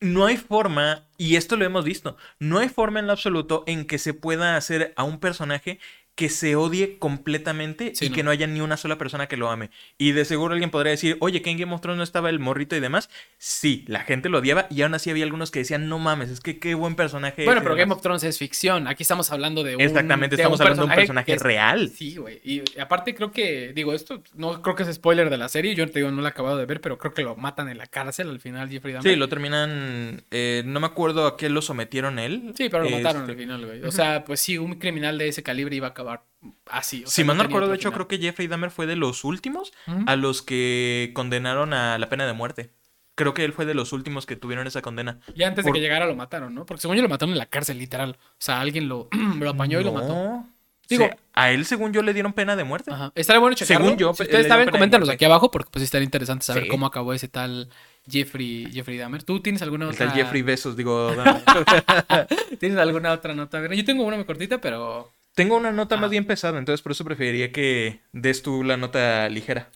[0.00, 3.86] no hay forma, y esto lo hemos visto, no hay forma en lo absoluto en
[3.86, 5.78] que se pueda hacer a un personaje
[6.14, 9.70] que se odie completamente y que no haya ni una sola persona que lo ame.
[9.96, 12.38] Y de seguro alguien podría decir, oye, que en Game of Thrones no estaba el
[12.38, 13.08] morrito y demás.
[13.38, 16.40] Sí, la gente lo odiaba y aún así había algunos que decían, no mames, es
[16.40, 17.44] que qué buen personaje.
[17.44, 18.88] Bueno, pero Game of Thrones es ficción.
[18.88, 19.82] Aquí estamos hablando de un.
[19.82, 21.88] Exactamente, estamos hablando de un personaje real.
[21.88, 22.40] Sí, güey.
[22.44, 25.74] Y aparte creo que, digo, esto no creo que es spoiler de la serie.
[25.74, 27.78] Yo te digo, no lo he acabado de ver, pero creo que lo matan en
[27.78, 29.12] la cárcel al final, Jeffrey Dahmer.
[29.12, 30.24] Sí, lo terminan.
[30.30, 32.52] Eh, no me acuerdo a qué lo sometieron él.
[32.56, 33.82] Sí, pero lo mataron al este, final, güey.
[33.82, 36.24] O sea, pues sí, un criminal de ese calibre iba a acabar
[36.66, 37.04] así.
[37.06, 39.72] si mal no recuerdo, de hecho, creo que Jeffrey Dahmer fue de los últimos
[40.06, 42.70] a los que condenaron a la pena de muerte.
[43.14, 45.20] Creo que él fue de los últimos que tuvieron esa condena.
[45.34, 46.64] Y antes de que llegara lo mataron, ¿no?
[46.64, 48.16] Porque según yo lo mataron en la cárcel, literal.
[48.18, 50.46] O sea, alguien lo, lo apañó y lo mató.
[50.88, 52.90] Digo, a él, según yo, le dieron pena de muerte.
[52.92, 53.12] Ajá.
[53.14, 53.84] Estaría bueno checarlo.
[53.84, 54.14] Según yo.
[54.14, 57.68] Si ustedes saben, coméntanos aquí abajo, porque pues estaría interesante saber cómo acabó ese tal
[58.10, 59.22] Jeffrey, Jeffrey Dahmer.
[59.22, 60.06] ¿Tú tienes alguna otra?
[60.06, 61.14] El tal Jeffrey Besos, digo.
[62.58, 63.72] ¿Tienes alguna otra nota?
[63.72, 66.10] Yo tengo una muy cortita, pero tengo una nota más ah.
[66.10, 69.70] bien pesada, entonces por eso preferiría que des tú la nota ligera.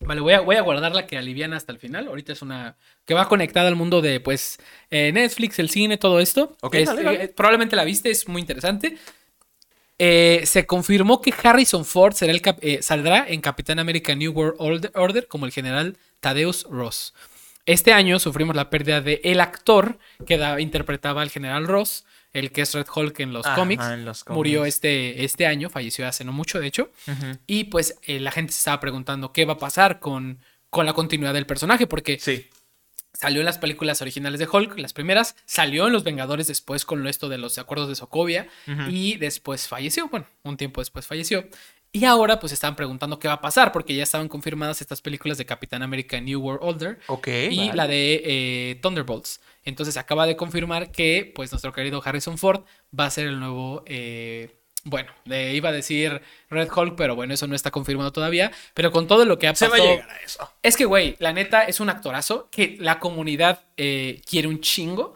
[0.00, 2.08] Vale, voy a, voy a guardar la que aliviana hasta el final.
[2.08, 4.58] Ahorita es una que va conectada al mundo de, pues,
[4.90, 6.56] eh, Netflix, el cine, todo esto.
[6.60, 6.76] Ok,
[7.34, 8.98] probablemente la viste, es muy interesante.
[9.98, 14.90] Eh, se confirmó que Harrison Ford será el eh, saldrá en Capitán América New World
[14.94, 17.14] Order como el general Thaddeus Ross.
[17.64, 22.62] Este año sufrimos la pérdida de el actor que interpretaba al general Ross, el que
[22.62, 23.84] es Red Hulk en los, cómics.
[24.28, 26.90] Murió este, este año, falleció hace no mucho, de hecho.
[27.46, 30.92] Y pues eh, la gente se estaba preguntando qué va a pasar con, con la
[30.92, 32.50] continuidad del personaje, porque sí.
[33.14, 35.36] Salió en las películas originales de Hulk, las primeras.
[35.46, 38.48] Salió en Los Vengadores después con esto de los acuerdos de Sokovia.
[38.90, 40.08] Y después falleció.
[40.08, 41.48] Bueno, un tiempo después falleció.
[41.94, 45.38] Y ahora pues estaban preguntando qué va a pasar porque ya estaban confirmadas estas películas
[45.38, 46.98] de Capitán América New World Order
[47.52, 49.40] y la de eh, Thunderbolts.
[49.62, 52.62] Entonces acaba de confirmar que pues nuestro querido Harrison Ford
[52.98, 57.32] va a ser el nuevo eh, bueno, le iba a decir Red Hulk, pero bueno,
[57.32, 58.50] eso no está confirmado todavía.
[58.74, 59.76] Pero con todo lo que ha pasado.
[59.76, 60.50] Se va a llegar a eso.
[60.64, 65.14] Es que, güey, la neta es un actorazo que la comunidad eh, quiere un chingo.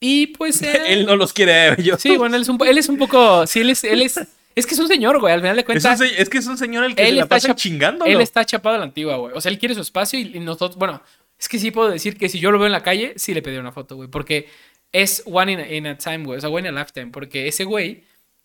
[0.00, 0.60] Y pues.
[0.86, 2.00] él no los quiere ellos.
[2.02, 3.46] Sí, bueno, él es un, él es un poco.
[3.46, 3.84] Sí, él es.
[3.84, 4.20] Él es
[4.54, 6.00] es que es un señor, güey, al final de cuentas.
[6.00, 8.04] Es, que es un señor el que él está pasa chingando.
[8.04, 9.32] Él está chapado a la antigua, güey.
[9.34, 11.02] O sea, él quiere su espacio y, nosotros, bueno,
[11.38, 13.42] es que sí puedo decir que si yo lo veo en la calle, sí le
[13.42, 14.08] pediría una foto, güey.
[14.08, 14.48] Porque
[14.92, 16.38] es one in a, in a time, güey.
[16.38, 17.06] O sea, one in a lifetime.
[17.06, 18.04] Porque ese güey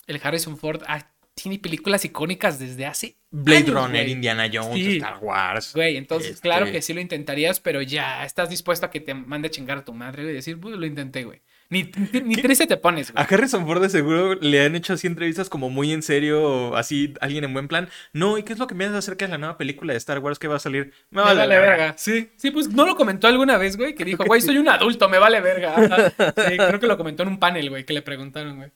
[0.10, 3.16] el Harrison Ford ah, tiene películas icónicas desde hace.
[3.32, 5.74] Blade Runner, Indiana Jones, Star Wars.
[5.74, 9.14] Güey, entonces, claro este que sí lo intentarías, pero ya estás dispuesto a que te
[9.14, 11.42] mande a chingar a tu madre y decir, pues lo intenté, güey.
[11.72, 11.92] Ni,
[12.24, 13.24] ni triste te pones, güey.
[13.24, 17.14] A Harrison Ford de seguro le han hecho así entrevistas como muy en serio, así
[17.22, 17.90] alguien en buen plan.
[18.12, 20.18] No, ¿y qué es lo que me piensas acerca de la nueva película de Star
[20.18, 20.94] Wars que va a salir?
[21.12, 21.94] Me vale, verga.
[21.96, 22.32] Sí.
[22.38, 25.20] Sí, pues no lo comentó alguna vez, güey, que dijo, güey, soy un adulto, me
[25.20, 26.12] vale verga.
[26.18, 28.72] Sí, creo que lo comentó en un panel, güey, que le preguntaron, güey.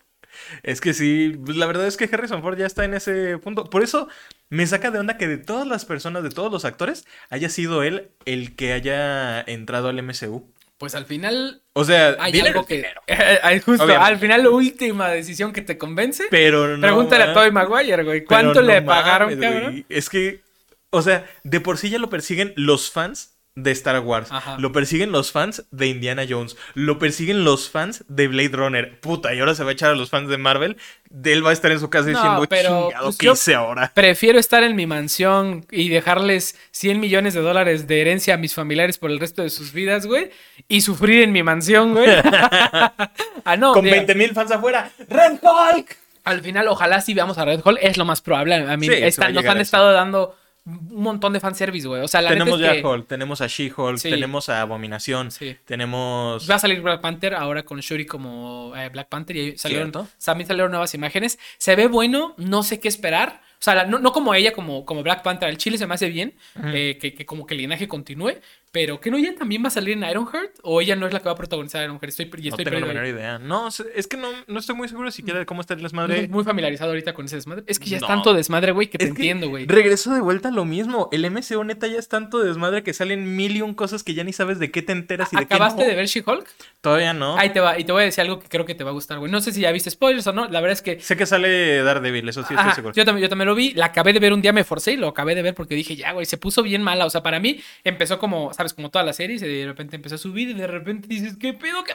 [0.62, 3.70] Es que sí, pues, la verdad es que Harrison Ford ya está en ese punto.
[3.70, 4.08] Por eso
[4.50, 7.84] me saca de onda que de todas las personas, de todos los actores, haya sido
[7.84, 10.48] él el que haya entrado al MCU.
[10.78, 11.62] Pues al final.
[11.74, 12.86] O sea, hay algo que.
[13.66, 16.26] justo, al final, la última decisión que te convence.
[16.30, 16.82] Pero no.
[16.82, 18.24] Pregúntale a Tobey Maguire, güey.
[18.26, 19.86] ¿Cuánto le pagaron, cabrón?
[19.90, 20.42] Es que.
[20.90, 24.30] O sea, de por sí ya lo persiguen los fans de Star Wars.
[24.58, 26.58] Lo persiguen los fans de Indiana Jones.
[26.74, 29.00] Lo persiguen los fans de Blade Runner.
[29.00, 30.78] Puta, y ahora se va a echar a los fans de Marvel.
[31.10, 33.92] De él va a estar en su casa diciendo, pero, chingado, pues ¿qué hice ahora?
[33.94, 38.56] Prefiero estar en mi mansión y dejarles 100 millones de dólares de herencia a mis
[38.56, 40.32] familiares por el resto de sus vidas, güey.
[40.68, 42.10] Y sufrir en mi mansión, güey.
[42.26, 43.74] ah, no.
[43.74, 44.92] Con 20 mil fans afuera.
[45.08, 45.98] ¡Red Hulk!
[46.24, 47.80] Al final, ojalá sí veamos a Red Hulk.
[47.82, 48.56] Es lo más probable.
[48.56, 50.36] A mí nos han estado dando
[50.66, 52.02] un montón de fanservice, güey.
[52.02, 55.30] O sea, la tenemos ya Hulk, tenemos a She-Hulk, tenemos a Abominación,
[55.66, 56.50] tenemos...
[56.50, 60.48] Va a salir Black Panther ahora con Shuri como eh, Black Panther y salieron, también
[60.48, 61.38] salieron nuevas imágenes.
[61.58, 63.42] Se ve bueno, no sé qué esperar.
[63.60, 65.48] O sea, no, como ella, como, como Black Panther.
[65.50, 66.34] El chile se me hace bien,
[66.66, 68.34] eh, que, que, como que el linaje continúe.
[68.74, 71.20] Pero que no ella también va a salir en Ironheart o ella no es la
[71.20, 72.10] que va a protagonizar Ironheart.
[72.10, 73.38] Estoy, estoy no tengo la menor idea.
[73.38, 76.28] No, es que no, no estoy muy seguro siquiera de cómo está el desmadre.
[76.28, 77.66] muy familiarizado ahorita con ese desmadre.
[77.68, 79.68] Es que ya es tanto desmadre, güey, que te entiendo, güey.
[79.68, 81.08] Regreso de vuelta a lo mismo.
[81.12, 84.24] El MCU neta ya es tanto desmadre que salen mil y un cosas que ya
[84.24, 86.48] ni sabes de qué te enteras y de qué ¿Acabaste de ver She-Hulk?
[86.82, 87.38] Todavía no.
[87.38, 87.78] Ahí te va.
[87.78, 89.32] Y te voy a decir algo que creo que te va a gustar, güey.
[89.32, 90.48] No sé si ya viste spoilers o no.
[90.50, 91.00] La verdad es que.
[91.00, 92.96] Sé que sale Daredevil, eso sí estoy seguro.
[92.96, 93.74] Yo también, yo también lo vi.
[93.76, 95.96] La acabé de ver un día, me forcé y lo acabé de ver porque dije,
[95.96, 97.06] ya, güey, se puso bien mala.
[97.06, 98.74] O sea, para mí empezó como, ¿sabes?
[98.74, 101.54] Como todas las series y de repente empezó a subir y de repente dices, ¿qué
[101.54, 101.84] pedo?
[101.84, 101.94] ¿Qué?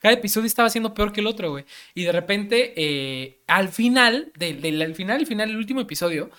[0.00, 1.64] Cada episodio estaba siendo peor que el otro, güey.
[1.94, 6.30] Y de repente, eh, al final, del, al final, al final, el último episodio,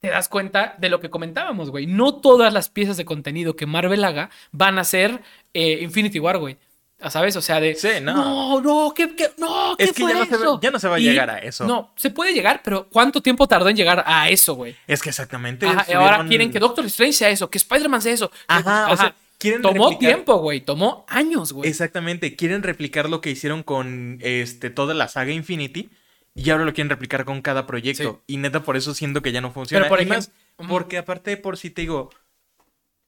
[0.00, 1.86] te das cuenta de lo que comentábamos, güey.
[1.86, 5.20] No todas las piezas de contenido que Marvel haga van a ser
[5.54, 6.58] eh, Infinity War, güey.
[7.10, 7.36] ¿Sabes?
[7.36, 7.74] O sea, de.
[7.74, 8.14] Sí, no.
[8.14, 10.88] No, no, ¿qué, qué, no, ¿qué es que ya, no se va, ya, no se
[10.88, 11.66] va, a llegar a eso.
[11.66, 14.76] No, se puede llegar, pero ¿cuánto tiempo tardó en llegar a eso, güey?
[14.86, 15.66] Es que exactamente.
[15.66, 18.30] Ahora quieren que Doctor Strange sea eso, que Spider-Man sea eso.
[18.46, 19.14] Ajá, o sea,
[19.60, 20.60] tomó tiempo, güey.
[20.60, 21.68] Tomó años, güey.
[21.68, 22.36] Exactamente.
[22.36, 25.90] Quieren replicar lo que hicieron con este, toda la saga Infinity.
[26.34, 28.22] Y ahora lo quieren replicar con cada proyecto.
[28.26, 29.88] Y neta, por eso siento que ya no funciona.
[29.88, 32.10] Pero por porque aparte, por si te digo,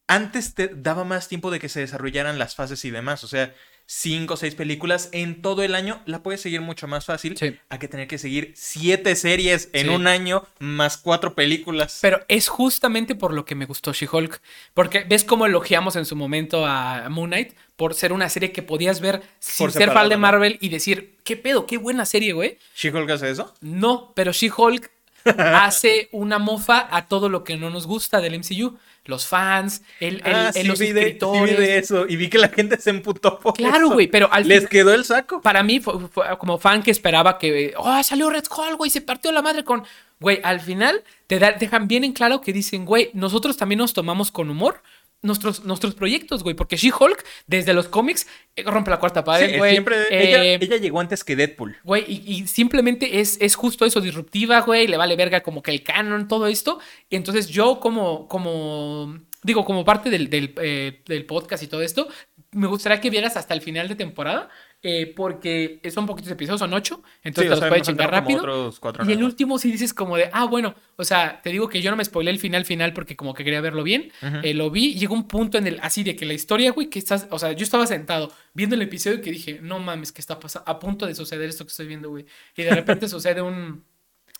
[0.06, 3.24] antes te daba más tiempo de que se desarrollaran las fases y demás.
[3.24, 3.54] O sea,
[3.86, 7.36] cinco o seis películas en todo el año, la puedes seguir mucho más fácil
[7.68, 11.98] a que tener que seguir siete series en un año más cuatro películas.
[12.00, 14.40] Pero es justamente por lo que me gustó She-Hulk.
[14.72, 18.62] Porque ves cómo elogiamos en su momento a Moon Knight por ser una serie que
[18.62, 21.66] podías ver sin ser fan de Marvel y decir, ¿qué pedo?
[21.66, 22.58] ¿Qué buena serie, güey?
[22.76, 23.52] ¿She-Hulk hace eso?
[23.60, 24.90] No, pero She-Hulk
[25.38, 30.22] hace una mofa a todo lo que no nos gusta del MCU los fans, el,
[30.24, 31.58] el, ah, los escritores.
[31.58, 34.48] vi de eso y vi que la gente se emputó por Claro, güey, pero al
[34.48, 35.42] Les quedó el saco.
[35.42, 35.94] Para mí, fue,
[36.38, 39.84] como fan que esperaba que, oh, salió Red Skull, güey, se partió la madre con...
[40.20, 44.30] Güey, al final te dejan bien en claro que dicen, güey, nosotros también nos tomamos
[44.30, 44.80] con humor
[45.24, 46.54] nuestros, nuestros proyectos, güey.
[46.54, 49.72] Porque She-Hulk, desde los cómics, eh, rompe la cuarta pared, güey.
[49.72, 51.76] siempre, eh, ella, llegó antes que Deadpool.
[51.82, 54.86] Güey, y, simplemente es, es justo eso, disruptiva, güey.
[54.86, 56.78] Le vale verga como que el canon, todo esto.
[57.08, 61.82] Y entonces yo como, como digo, como parte del, del, eh, del, podcast y todo
[61.82, 62.08] esto,
[62.52, 64.48] me gustaría que vieras hasta el final de temporada,
[64.86, 68.70] eh, porque son poquitos episodios, son ocho, entonces los puedes chingar rápido.
[69.08, 71.90] y el último sí dices como de, ah, bueno, o sea, te digo que yo
[71.90, 74.92] no me spoilé el final final porque como que quería verlo bien, eh, lo vi,
[74.92, 77.52] llegó un punto en el, así de que la historia, güey, que estás, o sea,
[77.52, 80.78] yo estaba sentado viendo el episodio y que dije, no mames, que está pasando, a
[80.78, 83.84] punto de suceder esto que estoy viendo, güey, y de repente sucede un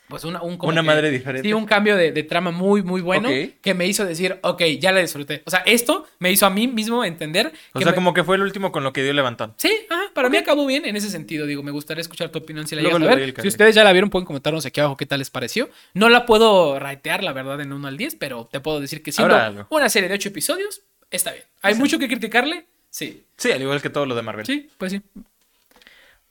[0.09, 1.49] pues una, un una madre diferente.
[1.49, 3.29] Sí, un cambio de, trama muy, muy bueno
[3.61, 5.43] que me hizo decir, ok, ya la disfruté.
[5.47, 7.53] O sea, esto me hizo a mí mismo entender.
[7.73, 9.55] O sea, como que fue el último con lo que dio levantón.
[9.57, 11.47] Sí, ajá, para mí acabó bien en ese sentido.
[11.47, 13.35] Digo, me gustaría escuchar tu opinión si la llegas a ver.
[13.41, 15.71] Si ustedes ya la vieron, pueden comentarnos aquí abajo qué tal les pareció.
[15.95, 19.11] No la puedo ratear, la verdad, en 1 al 10, pero te puedo decir que
[19.11, 21.45] siendo una serie de 8 episodios, está bien.
[21.63, 22.67] ¿Hay mucho que criticarle?
[22.91, 23.25] Sí.
[23.37, 24.45] Sí, al igual que todo lo de Marvel.
[24.45, 25.01] Sí, pues sí.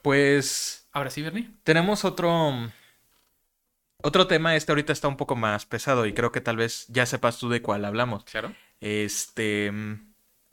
[0.01, 0.85] Pues.
[0.93, 1.49] Ahora sí, Bernie.
[1.63, 2.71] Tenemos otro
[4.03, 7.05] otro tema, este ahorita está un poco más pesado y creo que tal vez ya
[7.05, 8.23] sepas tú de cuál hablamos.
[8.25, 8.53] Claro.
[8.79, 9.71] Este.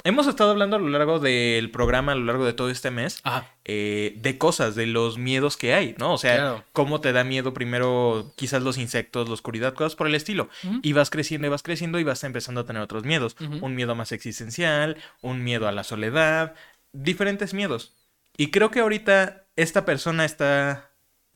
[0.03, 3.23] Hemos estado hablando a lo largo del programa, a lo largo de todo este mes,
[3.67, 6.15] eh, de cosas, de los miedos que hay, ¿no?
[6.15, 10.15] O sea, cómo te da miedo primero quizás los insectos, la oscuridad, cosas por el
[10.15, 10.49] estilo.
[10.83, 13.37] Y vas creciendo y vas creciendo y vas empezando a tener otros miedos.
[13.61, 16.55] Un miedo más existencial, un miedo a la soledad,
[16.93, 17.95] diferentes miedos.
[18.37, 20.90] Y creo que ahorita esta persona está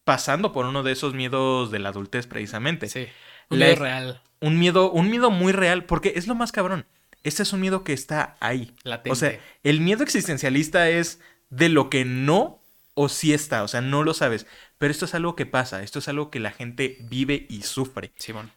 [0.05, 2.89] pasando por uno de esos miedos de la adultez precisamente.
[2.89, 3.07] Sí.
[3.51, 4.23] Un miedo real.
[4.41, 6.87] Un miedo, un miedo muy real, porque es lo más cabrón.
[7.23, 8.75] Este es un miedo que está ahí.
[8.83, 9.11] Latente.
[9.11, 12.61] O sea, el miedo existencialista es de lo que no
[12.95, 14.47] o sí está, o sea, no lo sabes.
[14.79, 18.13] Pero esto es algo que pasa, esto es algo que la gente vive y sufre.
[18.17, 18.53] Simón.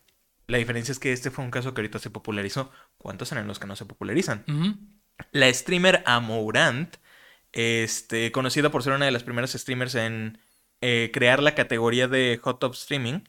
[0.47, 2.71] La diferencia es que este fue un caso que ahorita se popularizó.
[2.97, 4.45] ¿Cuántos eran los que no se popularizan?
[5.31, 6.95] La streamer Amourant,
[7.51, 10.39] este, conocida por ser una de las primeras streamers en
[10.81, 13.21] eh, crear la categoría de hot top streaming,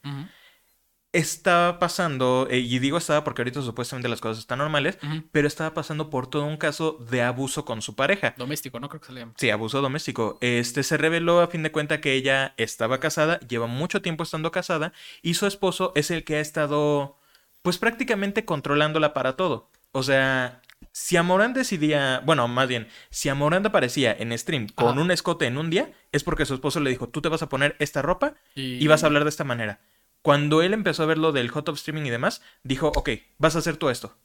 [1.11, 4.99] estaba pasando, eh, y digo estaba porque ahorita supuestamente las cosas están normales,
[5.31, 8.35] pero estaba pasando por todo un caso de abuso con su pareja.
[8.37, 8.89] Doméstico, ¿no?
[8.89, 9.33] Creo que se le llama.
[9.37, 10.37] Sí, abuso doméstico.
[10.41, 14.51] Este se reveló a fin de cuenta que ella estaba casada, lleva mucho tiempo estando
[14.51, 17.17] casada, y su esposo es el que ha estado,
[17.63, 19.71] pues prácticamente controlándola para todo.
[19.91, 25.11] O sea, si Amorán decidía, bueno, más bien, si Amorán aparecía en stream con un
[25.11, 27.75] escote en un día, es porque su esposo le dijo, tú te vas a poner
[27.79, 28.85] esta ropa y...
[28.87, 29.81] vas a hablar de esta manera.
[30.21, 33.55] Cuando él empezó a ver lo del hot of streaming y demás, dijo, ok, vas
[33.55, 34.17] a hacer tú esto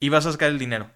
[0.00, 0.90] y vas a sacar el dinero.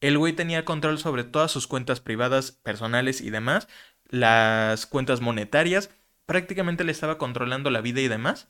[0.00, 3.68] El güey tenía control sobre todas sus cuentas privadas, personales y demás,
[4.08, 5.90] las cuentas monetarias,
[6.26, 8.48] prácticamente le estaba controlando la vida y demás.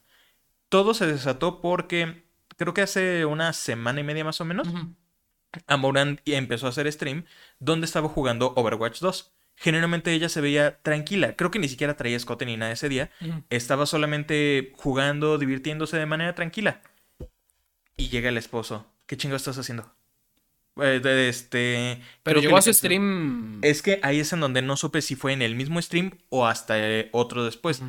[0.68, 2.24] Todo se desató porque
[2.56, 4.68] creo que hace una semana y media más o menos,
[5.66, 7.24] Amorant empezó a hacer stream
[7.58, 9.32] donde estaba jugando Overwatch 2.
[9.56, 13.10] Generalmente ella se veía tranquila, creo que ni siquiera traía escote ni nada ese día.
[13.50, 16.80] Estaba solamente jugando, divirtiéndose de manera tranquila.
[17.96, 18.86] Y llega el esposo.
[19.06, 19.92] ¿Qué chingo estás haciendo?
[20.80, 22.00] Eh, este.
[22.22, 23.58] Pero llegó a su stream.
[23.62, 26.46] Es que ahí es en donde no supe si fue en el mismo stream o
[26.46, 27.82] hasta eh, otro después.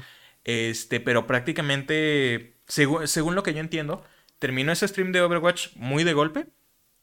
[0.45, 4.03] Este, pero prácticamente, según lo que yo entiendo,
[4.39, 6.47] terminó ese stream de Overwatch muy de golpe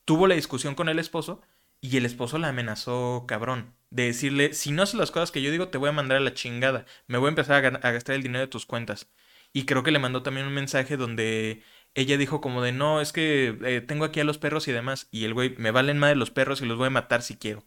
[0.06, 1.42] tuvo la discusión con el esposo
[1.82, 3.74] y el esposo la amenazó cabrón.
[3.90, 6.20] De decirle, si no haces las cosas que yo digo, te voy a mandar a
[6.20, 6.86] la chingada.
[7.06, 9.10] Me voy a empezar a, gastar el dinero de tus cuentas.
[9.52, 11.62] Y creo que le mandó también un mensaje donde
[11.94, 15.08] ella dijo como de, no, es que eh, tengo aquí a los perros y demás.
[15.10, 17.64] Y el güey, me valen de los perros y los voy a matar si quiero.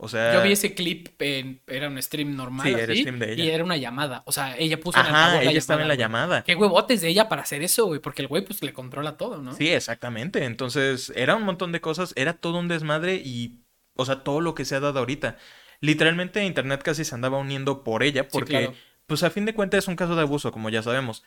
[0.00, 0.32] O sea.
[0.32, 2.64] Yo vi ese clip, en, era un stream normal.
[2.66, 3.44] Sí, era stream de ella.
[3.44, 4.22] Y era una llamada.
[4.26, 6.44] O sea, ella puso Ajá, ella estaba en la llamada.
[6.44, 8.00] Qué huevotes de ella para hacer eso, güey.
[8.00, 9.54] Porque el güey, pues le controla todo, ¿no?
[9.54, 10.44] Sí, exactamente.
[10.44, 12.12] Entonces, era un montón de cosas.
[12.16, 13.58] Era todo un desmadre y.
[13.96, 15.36] O sea, todo lo que se ha dado ahorita.
[15.80, 18.28] Literalmente, Internet casi se andaba uniendo por ella.
[18.28, 18.72] Porque,
[19.08, 21.24] pues a fin de cuentas, es un caso de abuso, como ya sabemos.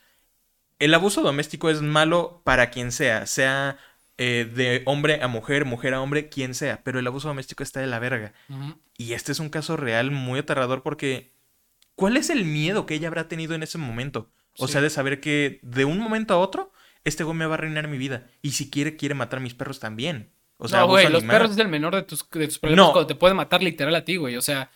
[0.80, 3.28] El abuso doméstico es malo para quien sea.
[3.28, 3.78] Sea
[4.24, 7.80] eh, de hombre a mujer, mujer a hombre, quien sea, pero el abuso doméstico está
[7.80, 8.34] de la verga.
[8.96, 11.34] Y este es un caso real muy aterrador porque
[11.96, 14.32] ¿cuál es el miedo que ella habrá tenido en ese momento?
[14.60, 16.72] O sea, de saber que de un momento a otro,
[17.04, 18.28] este güey me va a arruinar mi vida.
[18.44, 20.32] Y si quiere, quiere matar a mis perros también.
[20.58, 22.92] O sea, no, güey, los perros es el menor de tus, de tus problemas no.
[22.92, 24.38] cuando te puede matar literal a ti, güey.
[24.38, 24.70] O sea,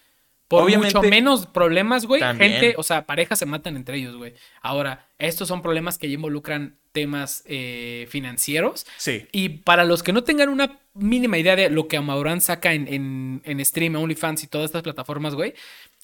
[0.47, 4.33] por mucho menos problemas, güey, gente, o sea, parejas se matan entre ellos, güey.
[4.63, 8.87] Ahora, estos son problemas que ya involucran temas eh, financieros.
[8.97, 9.27] Sí.
[9.33, 12.87] Y para los que no tengan una mínima idea de lo que Amauran saca en,
[12.87, 15.53] en, en Stream, OnlyFans y todas estas plataformas, güey,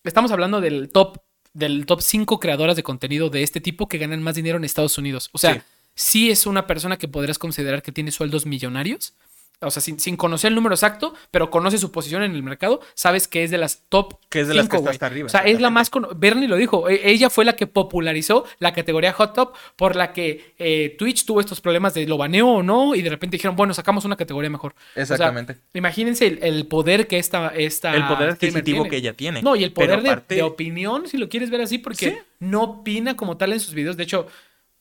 [0.04, 1.20] estamos hablando del top,
[1.54, 4.98] del top 5 creadoras de contenido de este tipo que ganan más dinero en Estados
[4.98, 5.30] Unidos.
[5.32, 9.14] O sea, sí, es una persona que podrías considerar que tiene sueldos millonarios.
[9.62, 13.28] O sea, sin, conocer el número exacto, pero conoce su posición en el mercado, sabes
[13.28, 14.16] que es de las top.
[14.30, 15.28] Que es de las que está hasta arriba.
[15.28, 15.92] O sea, es la más.
[16.16, 16.90] Bernie lo dijo.
[16.90, 21.26] E, ella fue la que popularizó la categoría Hot Top, por la que eh, Twitch
[21.26, 24.16] tuvo estos problemas de lo baneo o no, y de repente dijeron, bueno, sacamos una
[24.16, 24.74] categoría mejor.
[24.96, 25.58] Exactamente.
[25.74, 27.96] imagínense el, poder que esta, esta.
[27.96, 29.42] El poder adquisitivo que ella tiene.
[29.44, 33.38] No, y el poder de, opinión, si lo quieres ver así, porque no opina como
[33.38, 33.96] tal en sus videos.
[33.96, 34.26] De hecho,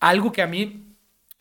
[0.01, 0.89] algo que a mí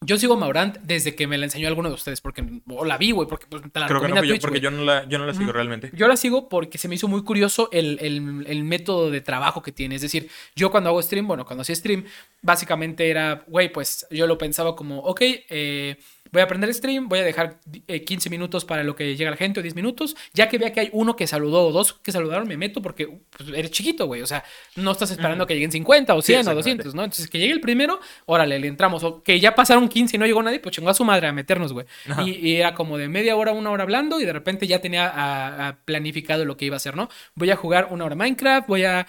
[0.02, 3.12] yo sigo Maurant desde que me la enseñó alguno de ustedes, porque o la vi,
[3.12, 5.26] güey, porque pues, te la Creo que no, yo, porque yo no, la, yo no
[5.26, 5.92] la sigo realmente.
[5.94, 9.72] Yo la sigo porque se me hizo muy curioso el, el, método de trabajo que
[9.74, 9.96] tiene.
[9.96, 12.06] Es decir, yo cuando hago stream, bueno, cuando hacía stream,
[12.42, 15.98] básicamente era, güey, pues yo lo pensaba como, ok, eh
[16.32, 19.38] voy a aprender stream, voy a dejar 15 eh, minutos para lo que llega la
[19.38, 20.16] gente o 10 minutos.
[20.34, 23.20] Ya que vea que hay uno que saludó o dos que saludaron, me meto porque
[23.36, 24.22] pues, eres chiquito, güey.
[24.22, 24.44] O sea,
[24.76, 27.04] no estás esperando que lleguen 50 o 100 o 200, ¿no?
[27.04, 29.04] Entonces, que llegue el primero, órale, le entramos.
[29.04, 31.34] O que ya pasaron 15 y no llegó nadie, pues chingó a su madre a
[31.34, 31.86] meternos, güey.
[32.26, 36.46] Y, era como de media hora, una hora hablando y de repente ya tenía planificado
[36.46, 37.10] lo que iba a hacer, ¿no?
[37.36, 39.08] Voy a jugar una hora Minecraft, voy a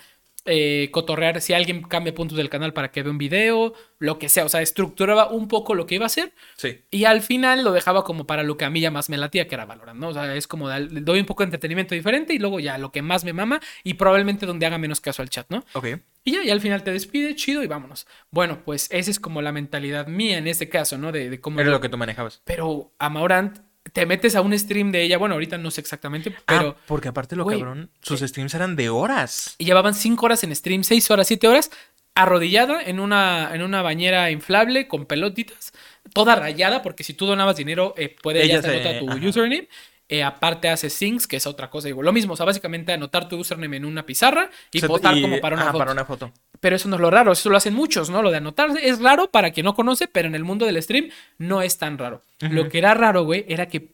[0.51, 4.29] eh, cotorrear si alguien cambia puntos del canal para que vea un video, lo que
[4.29, 4.45] sea.
[4.45, 6.33] O sea, estructuraba un poco lo que iba a hacer.
[6.57, 6.85] Sí.
[6.91, 9.47] Y al final lo dejaba como para lo que a mí ya más me latía,
[9.47, 10.09] que era Valorant, ¿no?
[10.09, 13.03] O sea, es como doy un poco de entretenimiento diferente y luego ya lo que
[13.03, 15.65] más me mama y probablemente donde haga menos caso al chat, ¿no?
[15.75, 15.87] Ok.
[16.25, 18.07] Y ya, y al final te despide, chido y vámonos.
[18.31, 21.13] Bueno, pues esa es como la mentalidad mía en este caso, ¿no?
[21.13, 21.61] De, de cómo.
[21.61, 22.43] Era lo que tú manejabas.
[22.45, 26.35] Pero a Maurant te metes a un stream de ella, bueno, ahorita no sé exactamente,
[26.37, 26.77] ah, pero...
[26.87, 29.55] porque aparte lo cabrón, sus streams eran de horas.
[29.59, 31.71] Y llevaban cinco horas en stream, seis horas, siete horas,
[32.15, 35.73] arrodillada en una, en una bañera inflable con pelotitas,
[36.13, 39.69] toda rayada, porque si tú donabas dinero, eh, puede ella ya tu username.
[40.13, 41.87] Eh, aparte hace syncs, que es otra cosa.
[41.87, 45.41] Digo, lo mismo, o sea, básicamente anotar tu username en una pizarra y votar como
[45.41, 46.33] para una, para una foto.
[46.59, 48.21] Pero eso no es lo raro, eso lo hacen muchos, ¿no?
[48.21, 51.11] Lo de anotar es raro para quien no conoce, pero en el mundo del stream
[51.39, 52.23] no es tan raro.
[52.41, 53.93] Lo que era raro, güey, era que,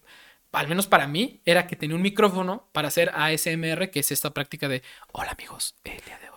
[0.52, 4.30] al menos para mí, era que tenía un micrófono para hacer ASMR, que es esta
[4.30, 6.35] práctica de, hola amigos, el día de hoy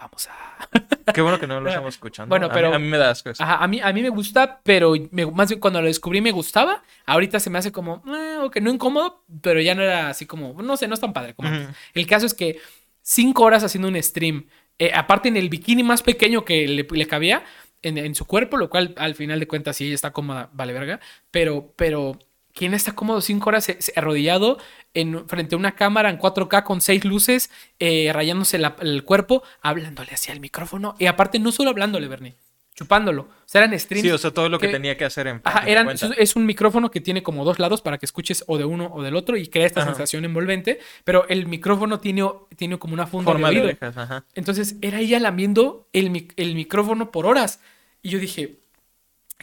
[0.00, 0.68] vamos a...
[1.12, 2.28] Qué bueno que no lo estamos escuchando.
[2.28, 2.74] Bueno, pero...
[2.74, 4.94] A mí, me da asco Ajá, a mí, a mí me gusta, pero
[5.32, 6.82] más bien cuando lo descubrí me gustaba.
[7.06, 10.60] Ahorita se me hace como, eh, ok, no incómodo, pero ya no era así como,
[10.62, 11.48] no sé, no es tan padre como
[11.94, 12.58] El caso es que
[13.02, 14.46] cinco horas haciendo un stream
[14.80, 17.44] eh, aparte en el bikini más pequeño que le, cabía
[17.82, 21.00] en, su cuerpo, lo cual al final de cuentas sí ella está cómoda, vale verga,
[21.30, 22.18] pero, pero
[22.54, 24.58] ¿quién está cómodo cinco horas arrodillado
[24.94, 30.12] en, frente a una cámara en 4K con seis luces, eh, rayándose el cuerpo, hablándole
[30.12, 30.94] hacia el micrófono?
[30.98, 32.36] Y aparte no solo hablándole, Bernie,
[32.74, 33.22] chupándolo.
[33.22, 34.02] O sea, eran streams.
[34.02, 35.40] Sí, o sea, todo lo que, tenía que hacer en.
[35.44, 38.64] Ajá, eran, es un micrófono que tiene como dos lados para que escuches o de
[38.64, 42.94] uno o del otro y crea esta sensación envolvente, pero el micrófono tiene, tiene como
[42.94, 44.24] una funda Forma de, orejas, ajá.
[44.34, 47.60] Entonces era ella lamiendo el, el micrófono por horas.
[48.02, 48.60] Y yo dije,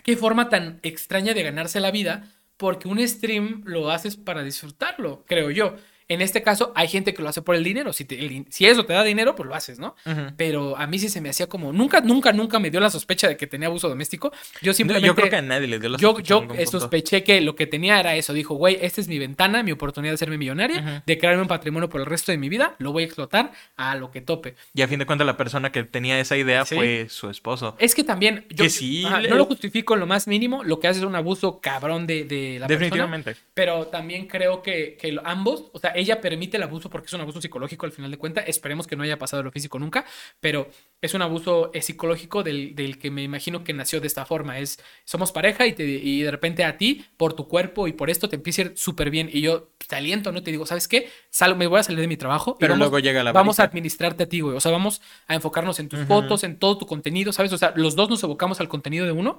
[0.04, 5.24] qué forma tan extraña de ganarse la vida, porque un stream lo haces para disfrutarlo,
[5.28, 5.76] creo yo.
[6.10, 7.92] En este caso, hay gente que lo hace por el dinero.
[7.92, 8.08] Si,
[8.50, 9.96] si eso te da dinero, pues lo haces, ¿no?
[10.38, 11.74] Pero a mí sí se me hacía como.
[11.74, 14.32] Nunca, nunca, nunca me dio la sospecha de que tenía abuso doméstico.
[14.62, 15.08] Yo simplemente.
[15.08, 16.28] yo creo que a nadie le dio la sospecha.
[16.28, 18.34] Yo, yo sospeché que lo que tenía era eso.
[18.34, 21.90] Dijo, güey, esta es mi ventana, mi oportunidad de hacerme millonaria, de crearme un patrimonio
[21.90, 22.76] por el resto de mi vida.
[22.80, 24.56] Lo voy a explotar a lo que tope.
[24.74, 27.76] Y a fin de cuentas, la persona que tenía esa idea fue su esposo.
[27.80, 28.46] Es que también.
[28.50, 29.06] Yo, que sí.
[29.30, 30.64] No lo justifico en lo más mínimo.
[30.64, 33.32] Lo que hace es un abuso cabrón de, de la Definitivamente.
[33.32, 33.52] persona.
[33.54, 37.22] Pero también creo que, que ambos, o sea, ella permite el abuso porque es un
[37.22, 38.46] abuso psicológico al final de cuentas.
[38.48, 40.06] Esperemos que no haya pasado lo físico nunca,
[40.40, 40.70] pero
[41.02, 44.60] es un abuso eh, psicológico del, que me imagino que nació de esta forma.
[44.60, 48.36] Es, somos pareja y, de repente a ti, por tu cuerpo y por esto, te
[48.36, 49.30] empieza a ir súper bien.
[49.32, 50.44] Y yo te aliento, ¿no?
[50.44, 51.10] Te digo, ¿sabes qué?
[51.56, 52.58] me voy a salir de mi trabajo.
[52.60, 54.56] Pero luego llega la Vamos a administrarte a ti, güey.
[54.56, 57.52] O sea, vamos a enfocarnos en tus fotos, en todo tu contenido, ¿sabes?
[57.54, 59.38] O sea, los dos nos evocamos al contenido de uno.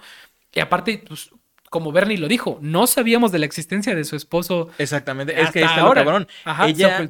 [0.53, 1.31] Y aparte, pues,
[1.70, 4.70] como Bernie lo dijo, no sabíamos de la existencia de su esposo.
[4.78, 6.04] Exactamente, es que está ahora.
[6.04, 6.28] cabrón.
[6.66, 7.09] Ella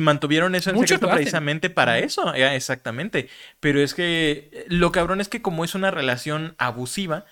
[0.00, 3.28] mantuvieron eso en Mucho secreto precisamente para eso, exactamente.
[3.60, 7.24] Pero es que lo cabrón es que como es una relación abusiva,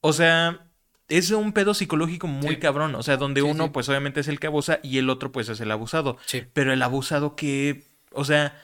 [0.00, 0.66] o sea,
[1.08, 4.46] es un pedo psicológico muy cabrón, o sea, donde uno pues obviamente es el que
[4.46, 6.16] abusa y el otro pues es el abusado.
[6.52, 8.60] Pero el abusado que, o sea,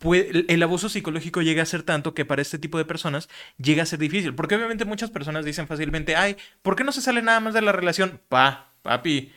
[0.00, 3.86] el abuso psicológico llega a ser tanto que para este tipo de personas llega a
[3.86, 4.34] ser difícil.
[4.34, 7.62] Porque obviamente muchas personas dicen fácilmente, ay, ¿por qué no se sale nada más de
[7.62, 8.20] la relación?
[8.28, 9.32] Pa, papi,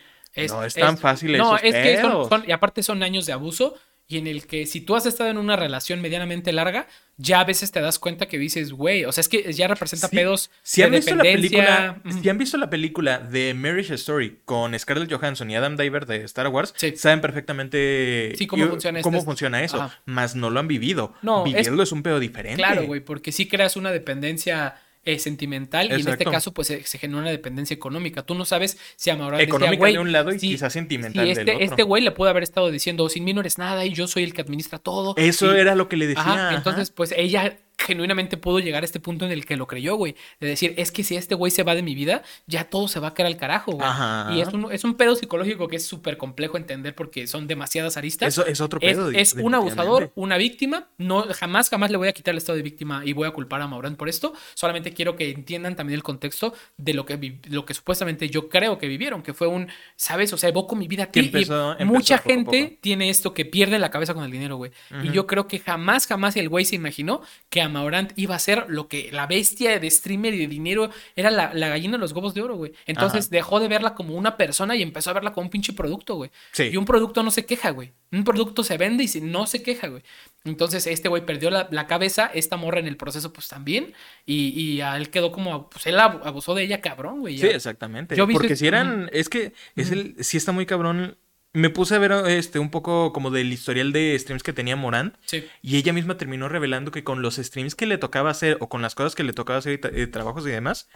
[0.50, 2.02] no es tan fácil No, es que
[2.48, 3.76] y aparte son años de abuso
[4.12, 6.86] y en el que si tú has estado en una relación medianamente larga,
[7.16, 10.10] ya a veces te das cuenta que dices, güey, o sea, es que ya representa
[10.10, 14.78] pedos si han visto La película, Si han visto la película de Marriage Story con
[14.78, 19.90] Scarlett Johansson y Adam Driver de Star Wars, saben perfectamente cómo funciona, cómo funciona eso,
[20.04, 21.14] más no lo han vivido.
[21.22, 22.58] No, Vivirlo es, un pedo diferente.
[22.58, 26.84] Claro, güey, porque sí creas una dependencia eh, sentimental y en este caso pues se,
[26.84, 28.24] genera una dependencia económica.
[28.24, 31.66] Tú no sabes si Amaurán económica de un lado y quizás sentimental este, del otro.
[31.66, 34.24] Este güey le puede haber estado diciendo, sin mí no eres nada y yo soy
[34.24, 35.16] el que administra todo.
[35.18, 36.52] Eso era lo que le decía.
[36.56, 40.16] entonces pues ella genuinamente pudo llegar a este punto en el que lo creyó, güey.
[40.40, 43.00] De decir, es que si este güey se va de mi vida, ya todo se
[43.00, 43.90] va a caer al carajo, güey.
[44.38, 47.98] Y es un, es un pedo psicológico que es súper complejo entender porque son demasiadas
[47.98, 48.30] aristas.
[48.30, 49.12] Eso es otro pedo.
[49.12, 50.88] Es, un abusador, una víctima.
[50.98, 53.62] No, jamás, jamás le voy a quitar el estado de víctima y voy a culpar
[53.62, 54.34] a Maurán por esto.
[54.54, 58.78] Solamente quiero que entiendan también el contexto de lo que, lo que supuestamente yo creo
[58.78, 60.34] que vivieron, que fue un, ¿sabes?
[60.34, 61.32] O sea, evoco mi vida a ti.
[61.80, 64.72] y mucha gente tiene esto que pierde la cabeza con el dinero, güey.
[65.04, 68.40] Y yo creo que jamás, jamás el güey se imaginó que a Maurant iba a
[68.40, 72.12] ser lo que la bestia de streamer y de dinero era la, gallina de los
[72.12, 72.74] huevos de oro, güey.
[72.86, 76.16] Entonces dejó de verla como una persona y empezó a verla como un pinche producto,
[76.16, 76.32] güey.
[76.58, 77.92] Y un producto no se queja, güey.
[78.12, 80.04] Un producto se vende y no se queja, güey.
[80.44, 83.94] Entonces este güey perdió la, cabeza, esta morra en el proceso pues también.
[84.26, 87.38] Y, y a él quedó como, pues él abusó de ella cabrón, güey.
[87.38, 88.16] Sí, exactamente.
[88.16, 91.18] Porque si eran, es que es el, sí está muy cabrón
[91.54, 95.18] me puse a ver este un poco como del historial de streams que tenía Morán.
[95.26, 95.46] Sí.
[95.62, 98.82] Y ella misma terminó revelando que con los streams que le tocaba hacer o con
[98.82, 100.88] las cosas que le tocaba hacer y, trabajos y demás,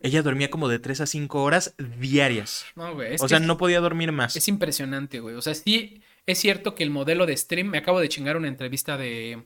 [0.00, 2.64] ella dormía como de 3 a 5 horas diarias.
[2.76, 3.16] No, güey.
[3.20, 4.36] O sea, no podía dormir más.
[4.36, 5.34] Es impresionante, güey.
[5.34, 8.48] O sea, sí es cierto que el modelo de stream, me acabo de chingar una
[8.48, 9.44] entrevista de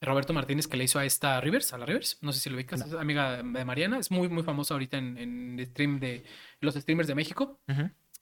[0.00, 2.56] Roberto Martínez que le hizo a esta Rivers, a la Rivers, no sé si lo
[2.56, 6.24] ubicas, es amiga de Mariana, es muy, muy famosa ahorita en, en stream de
[6.60, 7.60] los streamers de México.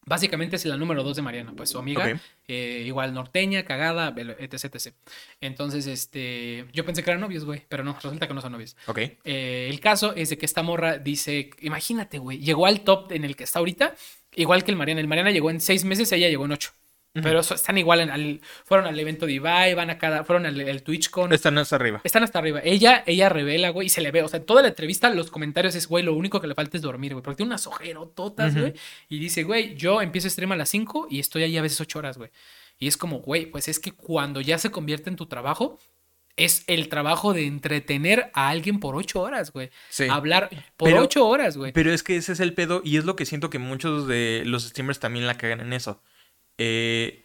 [0.07, 4.75] Básicamente es la número dos de Mariana, pues su amiga, eh, igual norteña, cagada, etc,
[4.75, 4.95] etc.
[5.41, 8.75] Entonces, este, yo pensé que eran novios, güey, pero no, resulta que no son novios.
[8.87, 8.99] Ok.
[8.99, 13.25] Eh, el caso es de que esta morra dice, imagínate, güey, llegó al top en
[13.25, 13.95] el que está ahorita,
[14.35, 15.01] igual que el Mariana.
[15.01, 16.73] El Mariana llegó en seis meses, ella llegó en ocho.
[17.13, 20.61] Pero están igual, en, al, fueron al evento de Ibai, van a cada, fueron al,
[20.61, 21.33] al TwitchCon.
[21.33, 22.01] Están hasta arriba.
[22.05, 22.61] Están hasta arriba.
[22.63, 25.75] Ella, ella revela, güey, y se le ve, o sea, toda la entrevista, los comentarios
[25.75, 28.75] es, güey, lo único que le falta es dormir, güey, porque tiene unas ojerototas, güey,
[29.09, 31.81] y dice, güey, yo empiezo a stream a las 5 y estoy ahí a veces
[31.81, 32.31] 8 horas, güey.
[32.79, 35.79] Y es como, güey, pues es que cuando ya se convierte en tu trabajo,
[36.37, 39.71] es el trabajo de entretener a alguien por ocho horas, güey.
[39.89, 40.07] Sí.
[40.09, 41.73] Hablar por ocho horas, güey.
[41.73, 44.45] Pero es que ese es el pedo y es lo que siento que muchos de
[44.47, 46.01] los streamers también la cagan en eso.
[46.59, 47.23] Eh,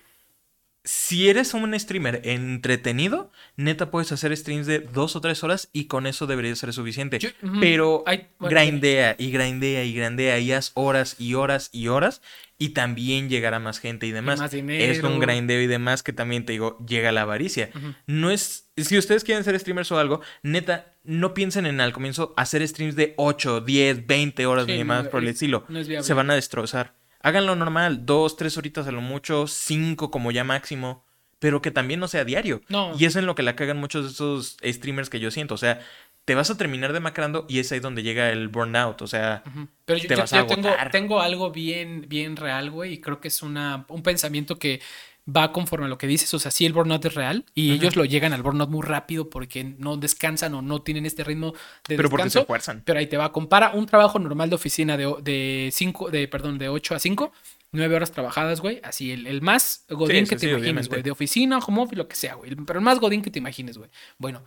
[0.85, 5.85] si eres un streamer entretenido, neta puedes hacer streams de dos o tres horas y
[5.85, 7.19] con eso debería ser suficiente.
[7.61, 8.03] Pero
[8.39, 12.21] grindea y grindea y grindea y haz horas y horas y horas
[12.57, 14.41] y también llegará más gente y demás.
[14.53, 17.69] es un grindeo y demás que también te digo, llega la avaricia.
[18.05, 22.33] No es, si ustedes quieren ser streamers o algo, neta, no piensen en al comienzo
[22.35, 25.65] hacer streams de 8, 10, 20 horas ni más por el estilo.
[26.01, 26.93] Se van a destrozar
[27.23, 31.03] háganlo normal, dos, tres horitas a lo mucho, cinco como ya máximo,
[31.39, 32.61] pero que también no sea diario.
[32.69, 32.91] No.
[32.99, 35.55] Y eso es en lo que la cagan muchos de esos streamers que yo siento.
[35.55, 35.81] O sea,
[36.25, 39.01] te vas a terminar demacrando y es ahí donde llega el burnout.
[39.01, 39.43] O sea,
[39.85, 43.29] pero yo, te vas a tengo, tengo, algo bien, bien real, güey, y creo que
[43.29, 44.81] es una, un pensamiento que
[45.27, 46.33] va conforme a lo que dices.
[46.33, 49.29] O sea, sí, el burnout es real y ellos lo llegan al burnout muy rápido
[49.29, 51.53] porque no descansan o no tienen este ritmo
[51.87, 52.81] de pero porque se esfuerzan.
[52.85, 53.31] Pero ahí te va.
[53.31, 57.31] Compara un trabajo normal de oficina de, de cinco, de, perdón, de 8 a 5,
[57.71, 58.81] 9 horas trabajadas, güey.
[58.83, 61.01] Así, el, el más godín que te imagines, güey.
[61.01, 62.53] De oficina, home office, lo que sea, güey.
[62.55, 63.89] Pero el más godín que te imagines, güey.
[64.17, 64.43] Bueno,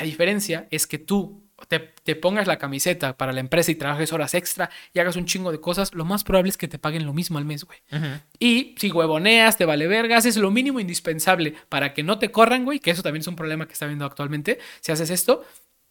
[0.00, 4.34] la diferencia es que tú te, pongas la camiseta para la empresa y trabajes horas
[4.34, 7.12] extra y hagas un chingo de cosas, lo más probable es que te paguen lo
[7.12, 7.80] mismo al mes, güey.
[8.38, 12.64] Y si huevoneas, te vale vergas, es lo mínimo indispensable para que no te corran,
[12.64, 14.58] güey, que eso también es un problema que está viendo actualmente.
[14.80, 15.44] Si haces esto,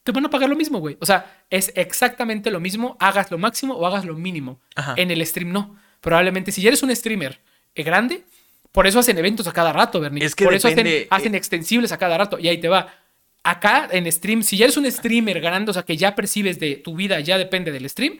[0.03, 0.97] te van a pagar lo mismo, güey.
[1.01, 4.61] O sea, es exactamente lo mismo, hagas lo máximo o hagas lo mínimo.
[4.95, 5.75] En el stream no.
[5.99, 7.41] Probablemente si eres un streamer
[7.75, 8.23] eh, grande,
[8.71, 10.23] por eso hacen eventos a cada rato, Bernie.
[10.23, 12.39] Es que por eso hacen, hacen extensibles a cada rato.
[12.39, 12.87] Y ahí te va
[13.49, 16.75] acá en stream, si ya eres un streamer ganando, o sea, que ya percibes de
[16.75, 18.19] tu vida, ya depende del stream,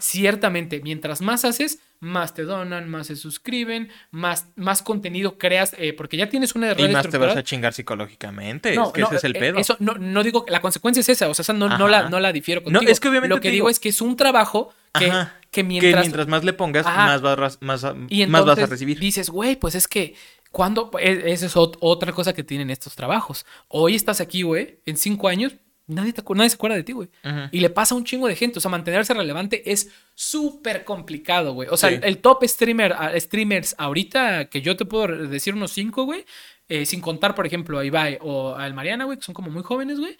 [0.00, 5.94] ciertamente, mientras más haces, más te donan, más se suscriben, más, más contenido creas, eh,
[5.94, 9.16] porque ya tienes una red Y más te vas a chingar psicológicamente, es que ese
[9.16, 9.58] es el eh, pedo.
[9.58, 12.32] Eso, no, no digo, la consecuencia es esa, o sea, no, no, la, no la
[12.32, 12.82] difiero contigo.
[12.82, 15.10] No, es que obviamente Lo que digo, es que es un trabajo que,
[15.50, 16.02] que, mientras...
[16.02, 18.98] mientras más le pongas, más, vas, más, más vas a recibir.
[18.98, 20.14] Dices, güey, pues es que
[20.56, 23.44] cuando, e, esa es otra cosa que tienen estos trabajos.
[23.68, 25.54] Hoy estás aquí, güey, en cinco años,
[25.86, 27.10] nadie, nadie se acuerda de ti, güey.
[27.52, 28.56] Y le pasa a un chingo de gente.
[28.56, 31.68] O sea, mantenerse relevante es súper complicado, güey.
[31.70, 36.24] O sea, el, top streamer, streamers ahorita, que yo te puedo decir unos cinco, güey,
[36.70, 39.62] eh, sin contar, por ejemplo, a Ibai o al Mariana, güey, que son como muy
[39.62, 40.16] jóvenes, güey.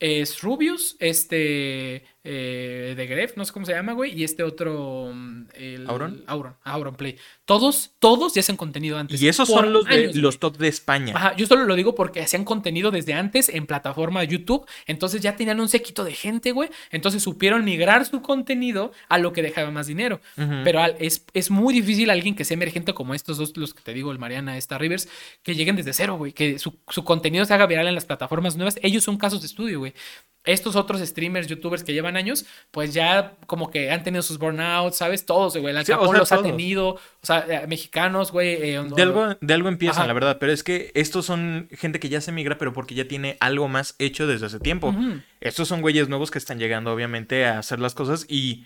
[0.00, 5.10] Es Rubius, este, eh, de Gref, no sé cómo se llama, güey, y este otro.
[5.14, 6.24] Mm, el, ¿Auron?
[6.26, 7.16] Auron, Auron Play.
[7.46, 9.22] Todos, todos ya hacen contenido antes.
[9.22, 11.14] Y esos son los, de, los top de España.
[11.16, 15.36] Ajá, yo solo lo digo porque hacían contenido desde antes en plataforma YouTube, entonces ya
[15.36, 19.70] tenían un séquito de gente, güey, entonces supieron migrar su contenido a lo que dejaba
[19.70, 20.20] más dinero.
[20.36, 23.94] Pero es, es muy difícil alguien que sea emergente como estos dos, los que te
[23.94, 25.08] digo, el Mariana, esta Rivers,
[25.42, 28.54] que lleguen desde cero, güey, que su, su contenido se haga viral en las plataformas
[28.56, 28.78] nuevas.
[28.82, 29.94] Ellos son casos de estudio, güey
[30.52, 34.96] estos otros streamers, youtubers que llevan años, pues ya como que han tenido sus burnouts,
[34.96, 35.26] ¿sabes?
[35.26, 35.76] Todos, güey.
[35.76, 38.54] El Capón los ha tenido, o sea, eh, mexicanos, güey.
[38.54, 42.08] Eh, de, algo, de algo empiezan, la verdad, pero es que estos son gente que
[42.08, 44.94] ya se migra, pero porque ya tiene algo más hecho desde hace tiempo.
[45.40, 48.64] Estos son güeyes nuevos que están llegando, obviamente, a hacer las cosas y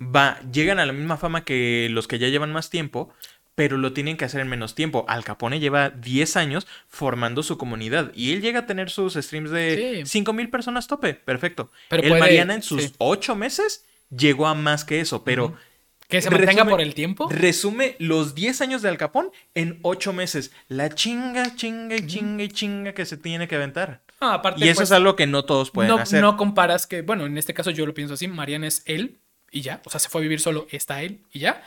[0.00, 3.12] va, llegan a la misma fama que los que ya llevan más tiempo,
[3.54, 5.04] pero lo tienen que hacer en menos tiempo.
[5.08, 9.50] Al Capone lleva 10 años formando su comunidad y él llega a tener sus streams
[9.50, 11.14] de cinco mil personas tope.
[11.14, 11.70] Perfecto.
[11.88, 15.56] Pero el Mariana en sus 8 meses llegó a más que eso, pero...
[16.08, 17.28] Que se mantenga por el tiempo.
[17.30, 20.52] Resume los 10 años de Al Capón en 8 meses.
[20.68, 24.02] La chinga, chinga y chinga y chinga que se tiene que aventar.
[24.56, 26.20] y eso pues, es algo que no todos pueden hacer.
[26.20, 29.18] No comparas que, bueno, en este caso yo lo pienso así, Mariana es él
[29.50, 29.80] y ya.
[29.84, 31.62] O sea, se fue a vivir solo, está él y ya.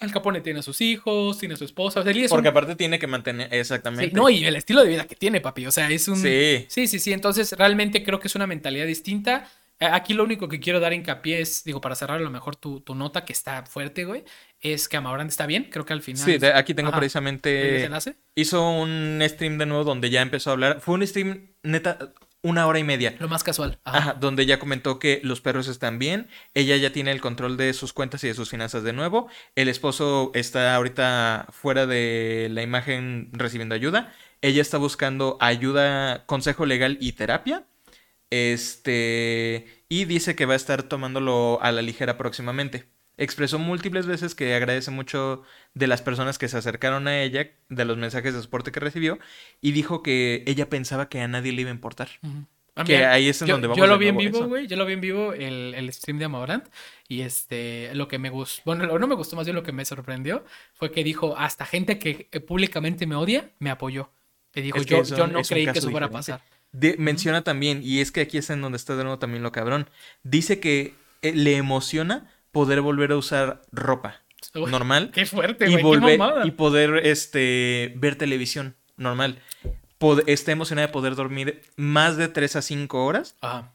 [0.00, 2.04] Al Capone tiene a sus hijos, tiene a su esposa.
[2.28, 4.14] Porque aparte tiene que mantener, exactamente.
[4.14, 5.66] no, y el estilo de vida que tiene, papi.
[5.66, 6.16] O sea, es un...
[6.16, 6.66] Sí.
[6.68, 7.12] Sí, sí, sí.
[7.12, 9.48] Entonces, realmente creo que es una mentalidad distinta.
[9.80, 12.82] Aquí lo único que quiero dar hincapié es, digo, para cerrar a lo mejor tu,
[12.94, 14.24] nota que está fuerte, güey,
[14.60, 15.68] es que Amaurand está bien.
[15.70, 16.22] Creo que al final...
[16.22, 17.88] Sí, aquí tengo precisamente...
[18.36, 20.80] Hizo un stream de nuevo donde ya empezó a hablar.
[20.80, 22.12] Fue un stream neta
[22.42, 23.14] una hora y media.
[23.18, 23.78] Lo más casual.
[23.84, 24.14] Ajá.
[24.14, 27.92] donde ella comentó que los perros están bien, ella ya tiene el control de sus
[27.92, 33.30] cuentas y de sus finanzas de nuevo, el esposo está ahorita fuera de la imagen
[33.32, 37.64] recibiendo ayuda, ella está buscando ayuda, consejo legal y terapia,
[38.30, 42.90] este, y dice que va a estar tomándolo a la ligera próximamente
[43.22, 45.42] expresó múltiples veces que agradece mucho
[45.74, 49.18] de las personas que se acercaron a ella, de los mensajes de soporte que recibió,
[49.60, 52.08] y dijo que ella pensaba que a nadie le iba a importar.
[52.86, 54.66] Que ahí es en yo, donde vamos Yo lo vi en vivo, güey.
[54.66, 56.64] Yo lo vi en vivo el, el stream de Amorant.
[57.06, 59.84] Y este, lo que me gustó, bueno, no me gustó más bien lo que me
[59.84, 64.10] sorprendió fue que dijo, hasta gente que públicamente me odia, me apoyó.
[64.52, 66.42] Que dijo, yo, yo no creí que eso fuera a pasar.
[66.98, 69.88] menciona también, y es que aquí es en donde está de nuevo también lo cabrón,
[70.22, 74.22] dice que eh, le emociona poder volver a usar ropa
[74.54, 75.10] normal.
[75.12, 75.74] Qué fuerte, y
[76.46, 79.40] y poder este ver televisión normal.
[80.26, 83.36] está emocionada de poder dormir más de 3 a 5 horas.
[83.40, 83.72] Ajá.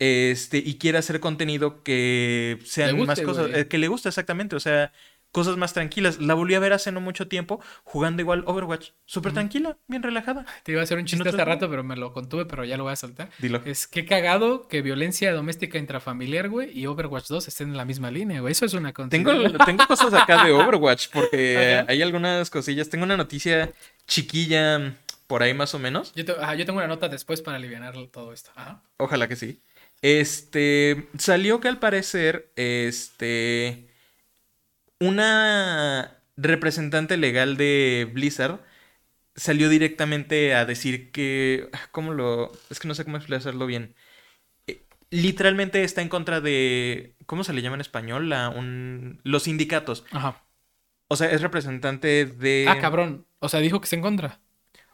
[0.00, 4.60] Este, y quiere hacer contenido que sean más cosas, eh, que le gusta exactamente, o
[4.60, 4.94] sea,
[5.32, 6.20] cosas más tranquilas.
[6.20, 8.90] La volví a ver hace no mucho tiempo jugando igual Overwatch.
[9.06, 10.44] Súper tranquila, bien relajada.
[10.62, 12.84] Te iba a hacer un chiste hace rato, pero me lo contuve, pero ya lo
[12.84, 13.30] voy a soltar.
[13.38, 13.62] Dilo.
[13.64, 18.10] Es que cagado que violencia doméstica intrafamiliar, güey, y Overwatch 2 estén en la misma
[18.10, 18.52] línea, güey.
[18.52, 19.32] Eso es una tengo,
[19.66, 22.88] tengo cosas acá de Overwatch, porque hay algunas cosillas.
[22.88, 23.72] Tengo una noticia
[24.06, 26.12] chiquilla por ahí más o menos.
[26.14, 28.50] Yo, tengo una nota después para aliviar todo esto.
[28.96, 29.60] Ojalá que sí.
[30.02, 33.89] Este, salió que al parecer, este
[35.00, 38.60] una representante legal de Blizzard
[39.34, 41.70] salió directamente a decir que.
[41.90, 42.52] ¿Cómo lo.?
[42.70, 43.94] Es que no sé cómo explicarlo bien.
[44.66, 47.14] Eh, literalmente está en contra de.
[47.26, 48.28] ¿Cómo se le llama en español?
[48.28, 50.04] La, un, los sindicatos.
[50.12, 50.44] Ajá.
[51.08, 52.66] O sea, es representante de.
[52.68, 53.26] Ah, cabrón.
[53.40, 54.40] O sea, dijo que se en contra.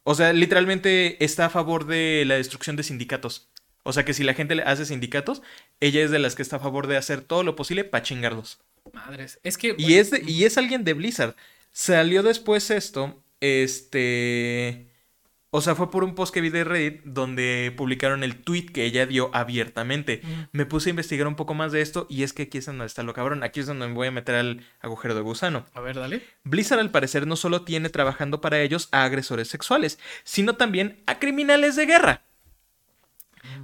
[0.04, 3.50] O sea, literalmente está a favor de la destrucción de sindicatos.
[3.86, 5.42] O sea, que si la gente le hace sindicatos,
[5.78, 8.58] ella es de las que está a favor de hacer todo lo posible para chingarlos.
[8.92, 9.38] Madres.
[9.44, 9.76] Es que.
[9.78, 11.36] Y, es y es alguien de Blizzard.
[11.70, 13.22] Salió después esto.
[13.40, 14.88] Este.
[15.50, 18.84] O sea, fue por un post que vi de Reddit donde publicaron el tweet que
[18.84, 20.20] ella dio abiertamente.
[20.50, 22.86] Me puse a investigar un poco más de esto y es que aquí es donde
[22.86, 23.44] está lo cabrón.
[23.44, 25.64] Aquí es donde me voy a meter al agujero de gusano.
[25.74, 26.22] A ver, dale.
[26.42, 31.20] Blizzard al parecer no solo tiene trabajando para ellos a agresores sexuales, sino también a
[31.20, 32.25] criminales de guerra.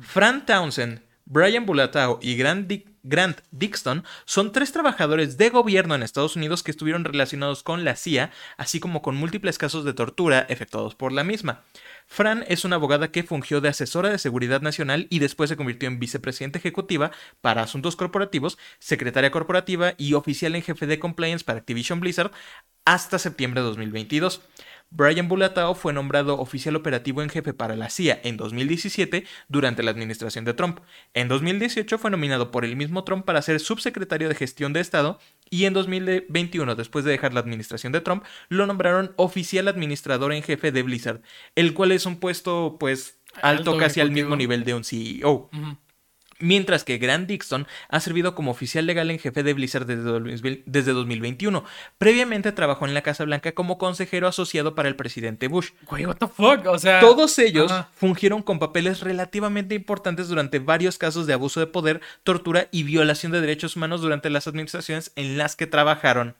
[0.01, 2.69] Fran Townsend, Brian Bulatao y Grant
[3.05, 7.97] Grant Dixon son tres trabajadores de gobierno en Estados Unidos que estuvieron relacionados con la
[7.97, 11.65] CIA, así como con múltiples casos de tortura efectuados por la misma.
[12.07, 15.89] Fran es una abogada que fungió de asesora de seguridad nacional y después se convirtió
[15.89, 17.11] en vicepresidenta ejecutiva
[17.41, 22.31] para asuntos corporativos, secretaria corporativa y oficial en jefe de compliance para Activision Blizzard
[22.85, 24.43] hasta septiembre de 2022.
[24.95, 29.91] Brian Bulatao fue nombrado oficial operativo en jefe para la CIA en 2017 durante la
[29.91, 30.81] administración de Trump.
[31.15, 35.19] En 2018 fue nominado por el mismo Trump para ser subsecretario de gestión de Estado
[35.49, 40.43] y en 2021, después de dejar la administración de Trump, lo nombraron oficial administrador en
[40.43, 41.23] jefe de Blizzard,
[41.55, 45.49] el cual es un puesto pues alto, casi al mismo nivel de un CEO.
[46.43, 51.65] Mientras que Grant Dixon ha servido como oficial legal en jefe de Blizzard desde, 2021.
[51.97, 55.71] Previamente trabajó en la Casa Blanca como consejero asociado para el presidente Bush.
[55.89, 56.67] Güey, what the fuck?
[56.67, 61.67] O sea, todos ellos fungieron con papeles relativamente importantes durante varios casos de abuso de
[61.67, 66.35] poder, tortura y violación de derechos humanos durante las administraciones en las que trabajaron.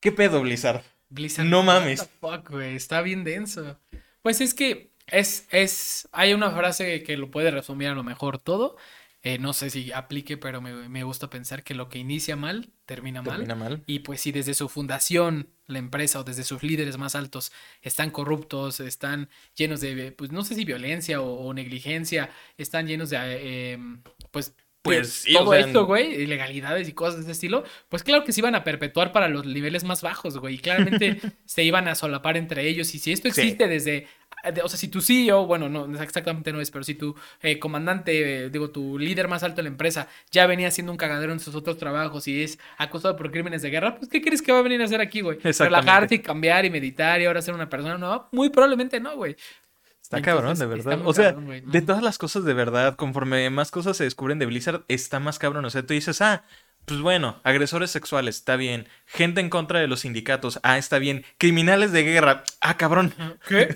[0.00, 0.82] ¿Qué pedo, Blizzard?
[1.10, 1.46] Blizzard.
[1.46, 2.00] No mames.
[2.00, 3.78] What the fuck, güey, está bien denso.
[4.22, 8.38] Pues es que es, es, hay una frase que lo puede resumir a lo mejor
[8.38, 8.76] todo.
[9.24, 13.22] Eh, no sé si aplique, pero me, gusta pensar que lo que inicia mal termina,
[13.22, 13.84] termina mal.
[13.86, 17.52] Y pues si desde su fundación, la empresa o desde sus líderes más altos
[17.82, 23.18] están corruptos, están llenos de, pues no sé si violencia o, negligencia, están llenos de,
[23.20, 23.78] eh,
[24.32, 28.40] pues pues todo esto, güey, ilegalidades y cosas de ese estilo, pues claro que se
[28.40, 30.56] iban a perpetuar para los niveles más bajos, güey.
[30.56, 32.92] Y claramente se iban a solapar entre ellos.
[32.96, 34.08] Y si esto existe desde
[34.62, 38.44] o sea, si tu CEO, bueno, no exactamente no es, pero si tu eh, comandante,
[38.44, 41.40] eh, digo, tu líder más alto de la empresa ya venía haciendo un cagadero en
[41.40, 44.58] sus otros trabajos y es acusado por crímenes de guerra, pues ¿qué crees que va
[44.58, 45.38] a venir a hacer aquí, güey?
[45.38, 49.36] Relajarse y cambiar y meditar y ahora ser una persona no, muy probablemente no, güey.
[50.02, 51.00] Está cabrón, de verdad.
[51.04, 54.84] O sea, de todas las cosas de verdad, conforme más cosas se descubren de Blizzard,
[54.88, 55.64] está más cabrón.
[55.64, 56.44] O sea, tú dices, ah,
[56.84, 58.88] pues bueno, agresores sexuales, está bien.
[59.06, 61.24] Gente en contra de los sindicatos, ah, está bien.
[61.38, 63.14] Criminales de guerra, ah, cabrón.
[63.46, 63.72] ¿Qué?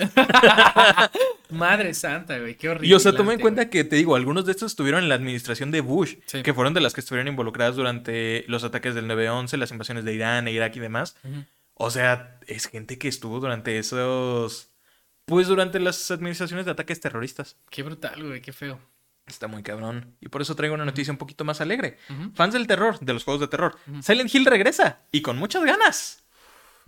[1.50, 2.88] Madre santa, güey, qué horrible.
[2.88, 5.14] Y o sea, toma en cuenta que te digo, algunos de estos estuvieron en la
[5.14, 9.56] administración de Bush, que fueron de las que estuvieron involucradas durante los ataques del 9-11,
[9.56, 11.16] las invasiones de Irán, e Irak y demás.
[11.74, 14.70] O sea, es gente que estuvo durante esos.
[15.26, 17.56] Pues durante las administraciones de ataques terroristas.
[17.70, 18.80] Qué brutal, güey, qué feo.
[19.26, 20.14] Está muy cabrón.
[20.20, 21.98] Y por eso traigo una noticia un poquito más alegre.
[22.34, 23.76] Fans del terror, de los juegos de terror.
[24.00, 26.22] Silent Hill regresa y con muchas ganas.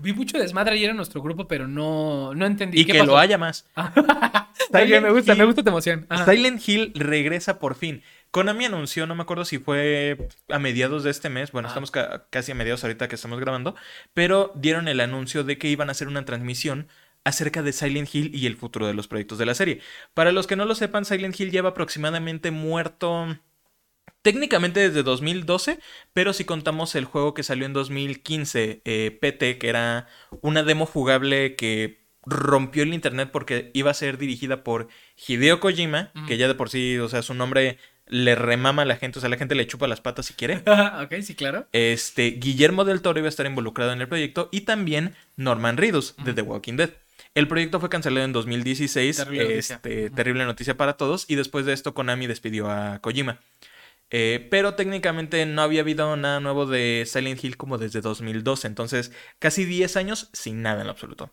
[0.00, 2.80] Vi mucho desmadre ayer en nuestro grupo, pero no, no entendí.
[2.80, 3.66] Y que lo haya más.
[4.72, 6.06] me gusta, me gusta tu emoción.
[6.24, 8.04] Silent Hill regresa por fin.
[8.30, 12.52] Konami anunció, no me acuerdo si fue a mediados de este mes, bueno, estamos casi
[12.52, 13.74] a mediados ahorita que estamos grabando,
[14.12, 16.88] pero dieron el anuncio de que iban a hacer una transmisión
[17.24, 19.80] acerca de Silent Hill y el futuro de los proyectos de la serie.
[20.14, 23.38] Para los que no lo sepan, Silent Hill lleva aproximadamente muerto
[24.22, 25.78] técnicamente desde 2012,
[26.12, 30.06] pero si contamos el juego que salió en 2015, eh, PT, que era
[30.42, 36.12] una demo jugable que rompió el internet porque iba a ser dirigida por Hideo Kojima,
[36.26, 39.20] que ya de por sí, o sea, su nombre le remama a la gente, o
[39.20, 40.56] sea, la gente le chupa las patas si quiere.
[41.02, 41.66] ok, sí, claro.
[41.72, 46.16] Este, Guillermo del Toro iba a estar involucrado en el proyecto y también Norman Reedus
[46.24, 46.90] de The Walking Dead.
[47.38, 49.16] El proyecto fue cancelado en 2016.
[49.16, 50.10] Terrible, este, noticia.
[50.16, 51.24] terrible noticia para todos.
[51.28, 53.38] Y después de esto, Konami despidió a Kojima.
[54.10, 58.66] Eh, pero técnicamente no había habido nada nuevo de Silent Hill como desde 2012.
[58.66, 61.30] Entonces, casi 10 años sin nada en lo absoluto.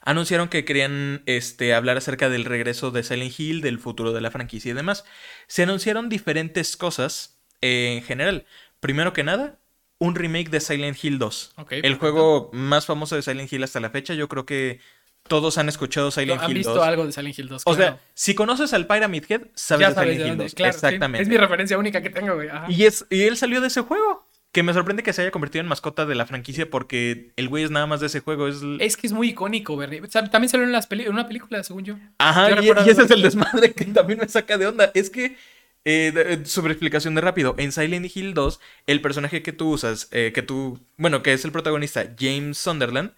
[0.00, 4.30] Anunciaron que querían este, hablar acerca del regreso de Silent Hill, del futuro de la
[4.30, 5.04] franquicia y demás.
[5.46, 8.46] Se anunciaron diferentes cosas eh, en general.
[8.80, 9.59] Primero que nada,
[10.00, 11.54] un remake de Silent Hill 2.
[11.70, 14.14] el juego más famoso de Silent Hill hasta la fecha.
[14.14, 14.80] Yo creo que
[15.28, 16.48] todos han escuchado Silent Hill 2.
[16.48, 17.62] Han visto algo de Silent Hill 2.
[17.66, 20.54] O sea, si conoces al Pyramid Head, sabes, de Silent Hill 2.
[20.56, 21.22] Exactamente.
[21.22, 22.48] Es mi referencia única que tengo, güey.
[22.68, 24.26] Y, es, y él salió de ese juego.
[24.52, 27.62] Que me sorprende que se haya convertido en mascota de la franquicia porque el güey
[27.62, 28.48] es nada más de ese juego.
[28.48, 30.00] Es, es que es muy icónico, Bernie.
[30.08, 31.94] También salió en, las en una película, según yo.
[32.18, 34.90] Ajá, y, y, ese es el desmadre que también me saca de onda.
[34.92, 35.36] Es que
[35.84, 40.08] eh, eh, sobre explicación de rápido, en Silent Hill 2, el personaje que tú usas,
[40.10, 43.12] eh, que tú, bueno, que es el protagonista, James Sunderland,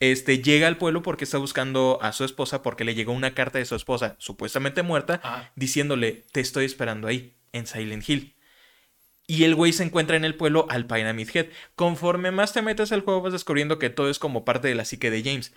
[0.00, 3.58] este, llega al pueblo porque está buscando a su esposa, porque le llegó una carta
[3.58, 8.34] de su esposa, supuestamente muerta, diciéndole, te estoy esperando ahí, en Silent Hill.
[9.28, 11.46] Y el güey se encuentra en el pueblo al Pyramid Head.
[11.76, 14.84] Conforme más te metes al juego vas descubriendo que todo es como parte de la
[14.84, 15.52] psique de James.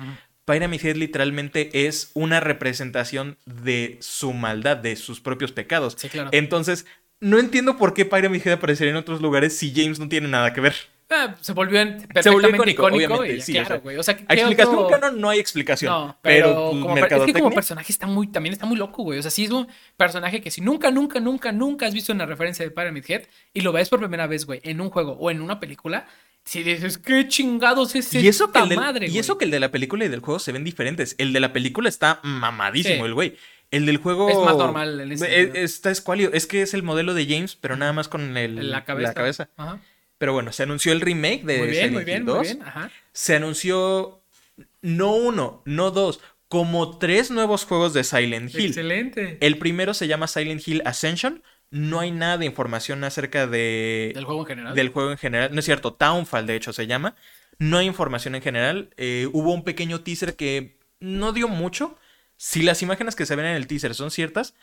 [0.45, 5.95] Pyramid Head literalmente es una representación de su maldad, de sus propios pecados.
[5.97, 6.29] Sí, claro.
[6.33, 6.85] Entonces,
[7.19, 10.53] no entiendo por qué Pyramid Head aparecería en otros lugares si James no tiene nada
[10.53, 10.75] que ver.
[11.15, 13.97] Ah, se volvió perfectamente se volvió icónico, obviamente, sí, claro, güey.
[13.97, 15.91] O sea, explicación canon no hay explicación.
[15.93, 19.19] No, pero, como, es que como personaje está muy, también está muy loco, güey.
[19.19, 22.25] O sea, sí es un personaje que si nunca, nunca, nunca, nunca has visto una
[22.25, 25.29] referencia de Pyramid Head y lo ves por primera vez, güey, en un juego o
[25.29, 26.07] en una película,
[26.45, 29.71] si dices, ¿qué chingados es y eso que madre, Y eso que el de la
[29.71, 31.15] película y del juego se ven diferentes.
[31.17, 33.37] El de la película está mamadísimo, el güey.
[33.71, 34.29] El del juego.
[34.29, 34.99] Es más normal.
[34.99, 36.31] El está escualio.
[36.33, 39.49] Es que es el modelo de James, pero nada más con el, la cabeza.
[40.23, 42.61] Pero bueno, se anunció el remake de muy bien, muy bien, Muy bien.
[42.63, 42.89] Ajá.
[43.11, 44.23] Se anunció
[44.81, 48.67] no uno, no dos, como tres nuevos juegos de Silent Hill.
[48.67, 49.37] Excelente.
[49.41, 54.13] El primero se llama Silent Hill Ascension no hay nada de información acerca de...
[54.15, 54.75] Del juego en general.
[54.75, 55.49] Del juego en general.
[55.51, 57.17] No es cierto, Townfall de hecho se llama.
[57.59, 58.91] No hay información en general.
[58.95, 61.97] Eh, hubo un pequeño teaser que no dio mucho.
[62.37, 64.55] Si las imágenes que se ven en el teaser son ciertas,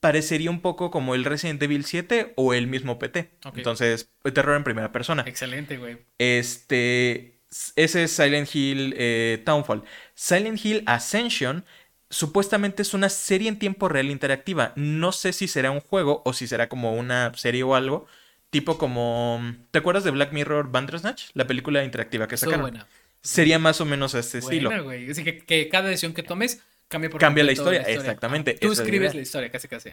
[0.00, 3.30] parecería un poco como el Resident Evil 7 o el mismo PT.
[3.54, 5.24] Entonces, terror en primera persona.
[5.26, 5.98] Excelente, güey.
[6.18, 7.40] Este,
[7.76, 9.82] ese es Silent Hill eh, Townfall.
[10.14, 11.64] Silent Hill Ascension
[12.10, 14.72] supuestamente es una serie en tiempo real interactiva.
[14.76, 18.06] No sé si será un juego o si será como una serie o algo.
[18.50, 19.54] Tipo como...
[19.70, 21.30] ¿Te acuerdas de Black Mirror Bandersnatch?
[21.34, 22.62] La película interactiva que sacaron.
[22.62, 22.86] Buena.
[23.22, 24.84] Sería más o menos este estilo.
[24.84, 25.10] Güey.
[25.10, 27.82] Así que, que cada decisión que tomes cambia, por cambia la historia.
[27.82, 28.54] exactamente.
[28.54, 29.90] tú escribes la historia, casi casi.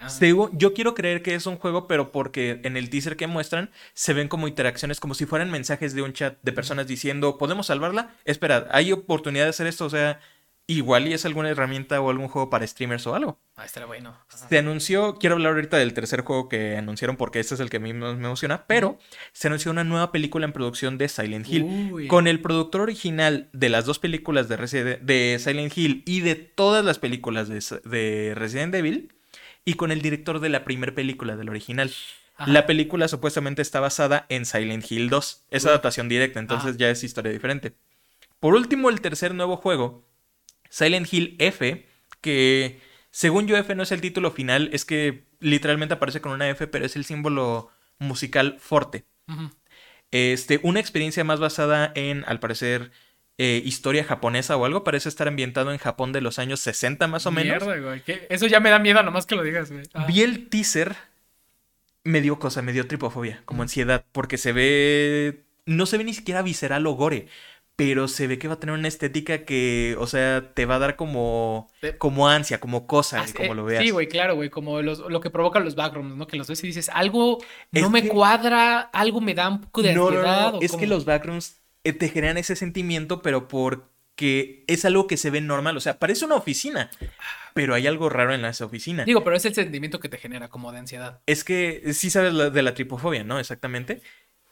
[0.53, 4.13] yo quiero creer que es un juego, pero porque en el teaser que muestran se
[4.13, 8.15] ven como interacciones, como si fueran mensajes de un chat de personas diciendo, ¿podemos salvarla?
[8.25, 9.85] Espera, ¿hay oportunidad de hacer esto?
[9.85, 10.19] O sea,
[10.65, 13.37] Igual y es alguna herramienta o algún juego para streamers o algo.
[13.57, 14.17] Ah, estará bueno.
[14.29, 17.77] Se anunció, quiero hablar ahorita del tercer juego que anunciaron porque este es el que
[17.77, 18.97] a mí me emociona, pero
[19.33, 22.07] se anunció una nueva película en producción de Silent Hill.
[22.07, 26.85] Con el productor original de las dos películas de, de Silent Hill y de todas
[26.85, 29.13] las películas de, Resident Evil
[29.65, 31.91] y con el director de la primera película del original.
[32.47, 35.45] La película supuestamente está basada en Silent Hill 2.
[35.51, 37.73] Es adaptación directa, entonces ya es historia diferente.
[38.39, 40.12] Por último, el tercer nuevo juego
[40.73, 41.85] Silent Hill F,
[42.19, 46.49] que según yo F no es el título final, es que literalmente aparece con una
[46.49, 47.69] F, pero es el símbolo
[47.99, 49.05] musical forte.
[50.09, 52.91] Este, una experiencia más basada en, al parecer,
[53.37, 54.83] eh, historia japonesa o algo.
[54.83, 57.63] Parece estar ambientado en Japón de los años 60 más o menos.
[57.63, 58.01] Mierda, güey.
[58.29, 59.83] Eso ya me da miedo nomás que lo digas, güey.
[59.93, 60.07] Ah.
[60.07, 60.95] Vi el teaser,
[62.03, 65.43] me dio cosa, me dio tripofobia, como ansiedad, porque se ve...
[65.65, 67.27] No se ve ni siquiera visceral o gore
[67.75, 70.79] pero se ve que va a tener una estética que, o sea, te va a
[70.79, 73.83] dar como, como ansia, como cosa, como lo veas.
[73.83, 76.27] Sí, güey, claro, güey, como lo que provocan los backgrounds, ¿no?
[76.27, 77.39] Que los ves y dices, algo
[77.71, 80.53] no me cuadra, algo me da un poco de ansiedad.
[80.53, 85.17] No, es que los backgrounds eh, te generan ese sentimiento, pero porque es algo que
[85.17, 86.91] se ve normal, o sea, parece una oficina,
[87.55, 89.03] pero hay algo raro en esa oficina.
[89.03, 91.21] Digo, pero es el sentimiento que te genera como de ansiedad.
[91.25, 93.39] Es que sí sabes de la tripofobia, ¿no?
[93.39, 94.03] Exactamente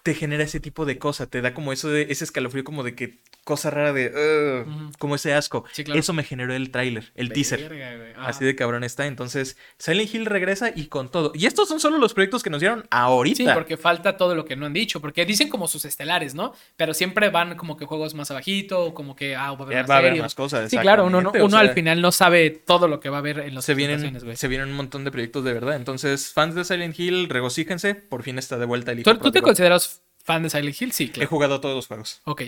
[0.04, 2.95] te genera ese tipo de cosa, te da como eso de ese escalofrío como de
[2.95, 4.66] que cosa rara de
[4.99, 5.66] como ese asco.
[5.76, 8.14] Eso me generó el tráiler, el teaser.
[8.18, 9.08] Así de cabrón está.
[9.08, 11.32] Entonces, Silent Hill regresa y con todo.
[11.36, 13.38] Y estos son solo los proyectos que nos dieron ahorita.
[13.38, 16.54] Sí, porque falta todo lo que no han dicho, porque dicen como sus estelares, ¿no?
[16.78, 20.36] Pero siempre van como que juegos más abajito, como que ah, va a haber, más,
[20.36, 20.70] cosas.
[20.70, 23.56] Sí, claro, uno, uno al final no sabe todo lo que va a haber en
[23.56, 25.76] los se vienen Se vienen un montón de proyectos de verdad.
[25.76, 29.41] Entonces, fans de Silent Hill, regocíjense, por fin está de vuelta el ¿Tú, ¿Tú te
[29.41, 29.91] consideras
[30.24, 31.26] fan de Silent Hill, sí, claro.
[31.26, 32.22] He jugado todos los juegos.
[32.26, 32.43] Ok,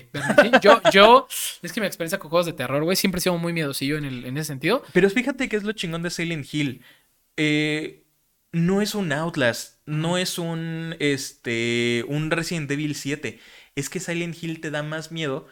[0.61, 1.28] yo, yo,
[1.61, 4.05] es que mi experiencia con juegos de terror, güey, siempre he sido muy miedosillo en,
[4.05, 4.84] el, en ese sentido.
[4.93, 6.82] Pero fíjate que es lo chingón de Silent Hill.
[7.38, 8.03] Eh,
[8.51, 13.39] no es un Outlast, no es un, este, un Resident Evil 7.
[13.76, 15.47] Es que Silent Hill te da más miedo,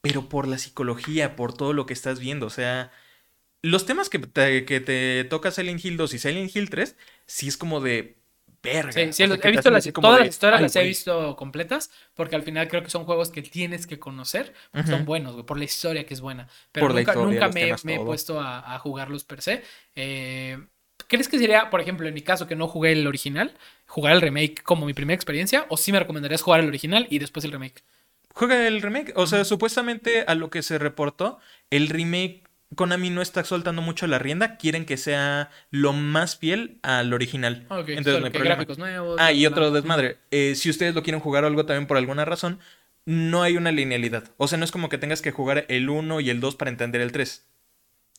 [0.00, 2.46] pero por la psicología, por todo lo que estás viendo.
[2.46, 2.92] O sea,
[3.62, 6.96] los temas que te, que te toca Silent Hill 2 y Silent Hill 3,
[7.26, 8.16] sí es como de
[8.92, 12.68] Sí, sí he visto las, todas las historias las he visto completas, porque al final
[12.68, 14.52] creo que son juegos que tienes que conocer,
[14.86, 16.48] son buenos, güey, por la historia que es buena.
[16.72, 19.62] Pero nunca, nunca me, he puesto a, jugarlos per se.
[19.94, 20.58] Eh,
[21.08, 23.54] ¿Crees que sería, por ejemplo, en mi caso, que no jugué el original,
[23.86, 25.66] jugar el remake como mi primera experiencia?
[25.68, 27.84] ¿O sí me recomendarías jugar el original y después el remake?
[28.34, 29.12] Juega el remake.
[29.14, 31.38] O sea, supuestamente a lo que se reportó,
[31.70, 32.42] el remake
[32.74, 37.66] Konami no está soltando mucho la rienda, quieren que sea lo más fiel al original.
[37.86, 39.16] Entonces, no hay gráficos nuevos.
[39.20, 40.18] Ah, y otro desmadre.
[40.30, 42.58] Eh, si ustedes lo quieren jugar o algo también por alguna razón,
[43.04, 44.24] no hay una linealidad.
[44.36, 46.70] O sea, no es como que tengas que jugar el 1 y el 2 para
[46.70, 47.46] entender el 3.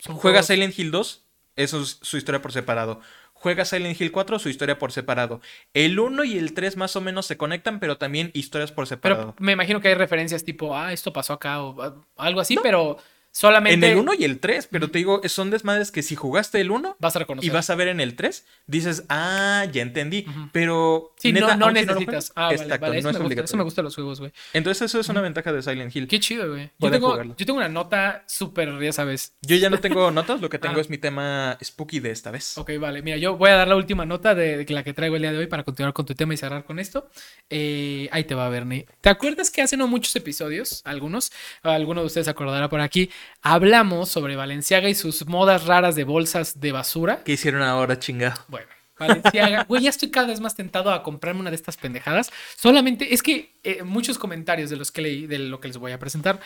[0.05, 1.25] Juega Silent Hill 2,
[1.57, 3.01] eso es su historia por separado.
[3.33, 5.41] Juega Silent Hill 4, su historia por separado.
[5.73, 9.33] El 1 y el 3 más o menos se conectan, pero también historias por separado.
[9.35, 12.57] Pero me imagino que hay referencias tipo, ah, esto pasó acá o ah, algo así,
[12.63, 12.97] pero
[13.37, 13.85] Solamente.
[13.85, 16.71] En el 1 y el 3, pero te digo, son desmadres que si jugaste el
[16.71, 17.47] 1 vas a reconocer.
[17.47, 20.25] y vas a ver en el 3, dices, ah, ya entendí.
[20.51, 21.13] Pero.
[21.19, 22.31] Sí, no, no necesitas.
[22.35, 24.31] ah, Exacto, vale, Eso, me gusta, eso me gusta los juegos, güey.
[24.53, 26.07] Entonces, eso es una ventaja de Silent Hill.
[26.07, 26.71] Qué chido, güey.
[26.79, 29.33] Yo tengo, yo tengo una nota súper, ya sabes.
[29.43, 30.81] Yo ya no tengo notas, lo que tengo ah.
[30.81, 32.57] es mi tema spooky de esta vez.
[32.57, 33.03] Ok, vale.
[33.03, 35.37] Mira, yo voy a dar la última nota de, la que traigo el día de
[35.37, 37.07] hoy para continuar con tu tema y cerrar con esto.
[37.51, 38.87] Eh, ahí te va, Bernie.
[39.01, 41.31] ¿Te acuerdas que hace no muchos episodios, algunos,
[41.61, 43.11] alguno de ustedes acordará por aquí,
[43.41, 47.23] hablamos sobre Valenciaga y sus modas raras de bolsas de basura.
[47.23, 48.41] ¿Qué hicieron ahora, chingado?
[48.47, 48.67] Bueno.
[48.99, 52.31] Valenciaga, güey, ya estoy cada vez más tentado a comprarme una de estas pendejadas.
[52.55, 55.91] Solamente es que eh, muchos comentarios de los que leí, de lo que les voy
[55.91, 56.39] a presentar,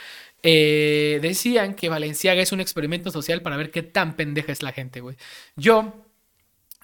[0.43, 4.73] eh, decían que Valenciaga es un experimento social para ver qué tan pendeja es la
[4.73, 5.15] gente, güey.
[5.55, 6.10] Yo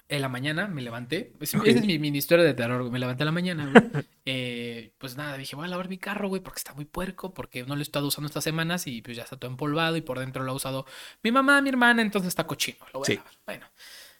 [0.08, 1.32] en la mañana me levanté.
[1.40, 4.04] Esa es mi mini historia de terror, Me levanté en la mañana, güey.
[4.30, 7.64] Eh, pues nada, dije, voy a lavar mi carro, güey, porque está muy puerco, porque
[7.64, 10.18] no lo he estado usando estas semanas y pues ya está todo empolvado y por
[10.18, 10.84] dentro lo ha usado
[11.22, 12.84] mi mamá, mi hermana, entonces está cochino.
[12.92, 13.32] Lo voy a lavar.
[13.46, 13.66] Bueno,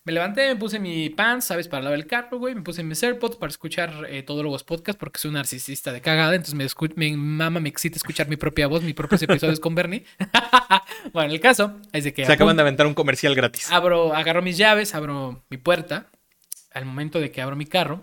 [0.09, 1.69] Me levanté, me puse mi pants, ¿sabes?
[1.69, 2.55] Para lavar el carro, güey.
[2.55, 6.01] Me puse mis AirPods para escuchar eh, todos los podcasts porque soy un narcisista de
[6.01, 6.35] cagada.
[6.35, 6.65] Entonces me,
[6.97, 10.07] me mama, me excita escuchar mi propia voz, mis propios episodios con Bernie.
[11.13, 12.25] bueno, el caso es de que...
[12.25, 13.71] Se acaban de aventar un comercial gratis.
[13.71, 16.11] Abro, agarro mis llaves, abro mi puerta.
[16.73, 18.03] Al momento de que abro mi carro,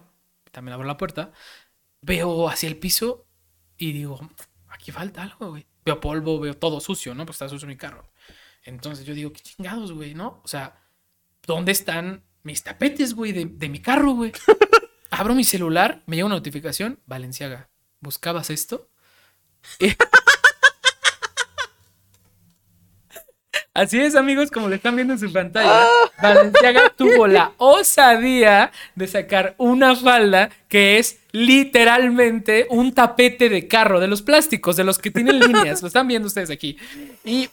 [0.51, 1.31] también abro la puerta,
[2.01, 3.25] veo hacia el piso
[3.77, 4.29] y digo,
[4.67, 5.65] aquí falta algo, güey.
[5.83, 7.25] Veo polvo, veo todo sucio, ¿no?
[7.25, 8.11] Pues está sucio mi carro.
[8.61, 10.41] Entonces yo digo, qué chingados, güey, ¿no?
[10.43, 10.84] O sea,
[11.45, 14.31] ¿dónde están mis tapetes, güey, de, mi carro, güey?
[15.09, 17.69] Abro mi celular, me llega una notificación, Valenciaga,
[17.99, 18.89] ¿buscabas esto?
[23.73, 25.85] Así es, amigos, como lo están viendo en su pantalla.
[26.21, 33.99] Valenciaga tuvo la osadía de sacar una falda que es literalmente un tapete de carro,
[33.99, 35.81] de los plásticos, de los que tienen líneas.
[35.81, 36.77] Lo están viendo ustedes aquí.
[37.25, 37.49] Y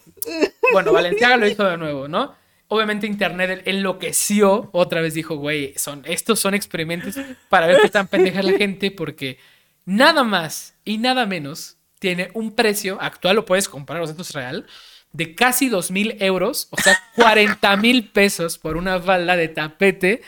[0.72, 2.40] bueno, Valenciaga lo hizo de nuevo, ¿no?
[2.72, 7.16] Obviamente Internet enloqueció, otra vez dijo, güey, son, estos son experimentos
[7.50, 9.36] para ver qué tan pendeja la gente, porque
[9.84, 14.22] nada más y nada menos tiene un precio actual, lo puedes comprar, o sea, esto
[14.22, 14.66] es real,
[15.12, 20.22] de casi dos mil euros, o sea, 40 mil pesos por una falda de tapete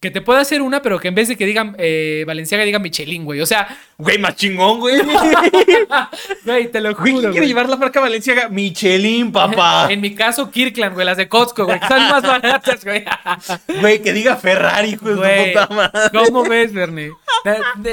[0.00, 2.78] que te pueda hacer una, pero que en vez de que digan eh, Valenciaga, diga
[2.78, 3.42] Michelin, güey.
[3.42, 3.68] O sea.
[3.98, 4.98] Güey, más chingón, güey.
[6.46, 7.12] güey, te lo juro.
[7.12, 8.48] Güey, quiere llevar la marca Valenciaga?
[8.48, 9.88] Michelin, papá.
[9.90, 13.04] en mi caso, Kirkland, güey, las de Costco, güey, son más baratas, güey.
[13.80, 15.52] güey, que diga Ferrari, güey.
[15.52, 16.18] Puta madre.
[16.18, 17.12] ¿Cómo ves, Bernie?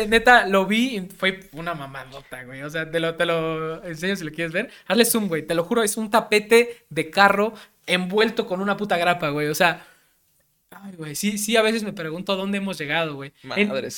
[0.07, 2.61] Neta, lo vi y fue una mamadota, güey.
[2.61, 4.69] O sea, te lo, te lo enseño si lo quieres ver.
[4.87, 5.45] Hazle zoom, güey.
[5.45, 7.53] Te lo juro, es un tapete de carro
[7.85, 9.47] envuelto con una puta grapa, güey.
[9.47, 9.85] O sea.
[10.69, 13.31] Ay, güey, sí, sí, a veces me pregunto dónde hemos llegado, güey.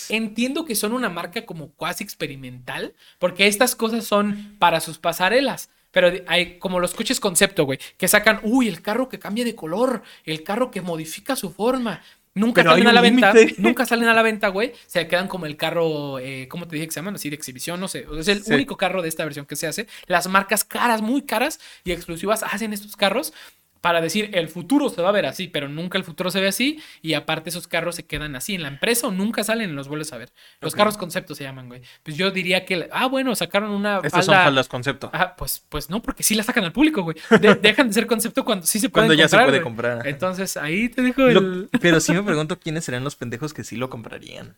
[0.09, 5.69] entiendo que son una marca como cuasi experimental, porque estas cosas son para sus pasarelas.
[5.91, 9.55] Pero hay como los coches concepto, güey, que sacan, uy, el carro que cambia de
[9.55, 12.03] color, el carro que modifica su forma.
[12.35, 14.71] Nunca salen a la venta, nunca salen a la venta, güey.
[14.85, 17.15] Se quedan como el carro, eh, ¿cómo te dije que se llaman?
[17.15, 18.05] Así de exhibición, no sé.
[18.17, 19.87] Es el único carro de esta versión que se hace.
[20.05, 23.33] Las marcas caras, muy caras y exclusivas hacen estos carros
[23.81, 26.47] para decir el futuro se va a ver así, pero nunca el futuro se ve
[26.47, 29.73] así y aparte esos carros se quedan así en la empresa o nunca salen y
[29.73, 30.31] los vuelves a ver.
[30.59, 31.81] Los carros concepto se llaman, güey.
[32.03, 35.09] Pues yo diría que, ah, bueno, sacaron una Estos son faldas concepto.
[35.13, 37.15] Ah, pues, pues no, porque sí la sacan al público, güey.
[37.61, 39.29] dejan de ser concepto cuando sí se pueden comprar.
[39.29, 40.07] Cuando ya se puede comprar.
[40.07, 41.69] Entonces ahí te dejo el...
[41.81, 44.57] pero sí me pregunto quiénes serían los pendejos que sí lo comprarían.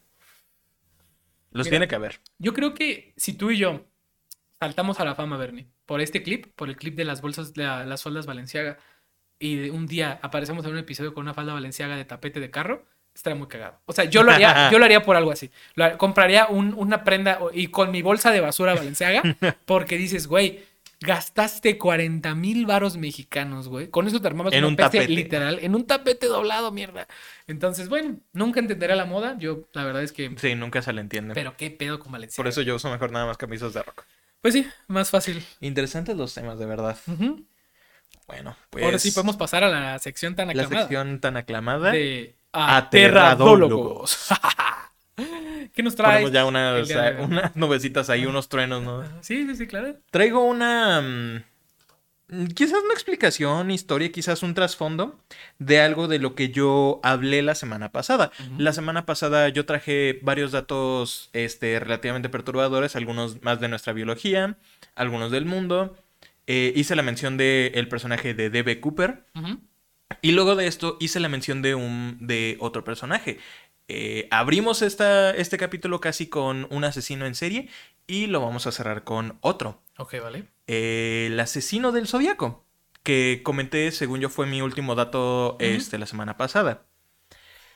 [1.52, 2.20] Los tiene que haber.
[2.40, 3.86] Yo creo que si tú y yo
[4.60, 7.64] saltamos a la fama, Bernie, por este clip, por el clip de las bolsas, de
[7.64, 8.78] las faldas Valenciaga,
[9.42, 12.86] y un día aparecemos en un episodio con una falda valenciaga de tapete de carro,
[13.14, 13.80] estaría muy cagado.
[13.86, 15.52] O sea, yo lo haría, yo lo haría por algo así.
[15.98, 19.24] compraría una prenda y con mi bolsa de basura valenciaga,
[19.66, 20.64] porque dices, güey,
[21.02, 23.90] gastaste 40 mil varos mexicanos, güey.
[23.90, 27.08] Con eso te armabas en un tapete literal, en un tapete doblado, mierda.
[27.48, 29.38] Entonces, bueno, nunca entenderé la moda.
[29.40, 30.34] Yo, la verdad es que.
[30.38, 31.34] Sí, nunca se le entiende.
[31.34, 32.38] Pero qué pedo con Valenciaga.
[32.38, 34.04] Por eso yo uso mejor nada más camisas de rock.
[34.42, 35.44] Pues sí, más fácil.
[35.60, 36.98] Interesantes los temas, de verdad.
[38.32, 38.86] Bueno, pues.
[38.86, 40.76] Ahora sí podemos pasar a la sección tan aclamada.
[40.76, 41.92] La sección tan aclamada.
[41.92, 44.30] De aterradólogos.
[45.74, 46.24] ¿Qué nos trae?
[46.24, 49.04] Ponemos ya unas, unas nubecitas ahí, unos truenos, ¿no?
[49.22, 49.96] Sí, sí, sí, claro.
[50.10, 51.02] Traigo una.
[51.02, 55.20] Mm, quizás una explicación, historia, quizás un trasfondo
[55.60, 58.32] de algo de lo que yo hablé la semana pasada.
[58.58, 64.58] La semana pasada yo traje varios datos este, relativamente perturbadores, algunos más de nuestra biología,
[64.96, 65.98] algunos del mundo
[66.54, 68.82] eh, hice la mención del el personaje de D.B.
[68.82, 69.24] Cooper.
[70.22, 73.40] Y luego de esto hice la mención de, un, de otro personaje.
[73.88, 77.70] Eh, abrimos esta, este capítulo casi con un asesino en serie
[78.06, 79.82] y lo vamos a cerrar con otro.
[79.98, 80.44] Ok, vale.
[80.68, 82.66] Eh, el asesino del zodiaco,
[83.02, 86.84] que comenté, según yo, fue mi último dato este, la semana pasada.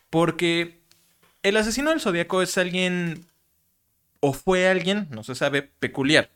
[0.10, 0.82] Porque
[1.44, 3.26] el asesino del zodiaco es alguien,
[4.20, 6.30] o fue alguien, no se sabe, peculiar.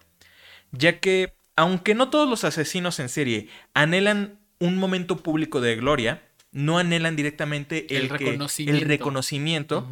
[0.71, 6.23] Ya que aunque no todos los asesinos en serie anhelan un momento público de gloria,
[6.53, 9.85] no anhelan directamente el, reconocimiento.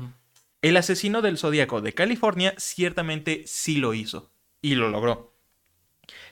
[0.61, 5.34] El asesino del Zodíaco de California ciertamente sí lo hizo y lo logró.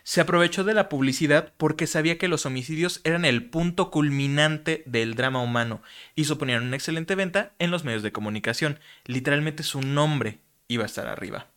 [0.04, 5.16] Se aprovechó de la publicidad porque sabía que los homicidios eran el punto culminante del
[5.16, 5.82] drama humano
[6.16, 8.80] y suponían una excelente venta en los medios de comunicación.
[9.04, 11.50] Literalmente su nombre iba a estar arriba.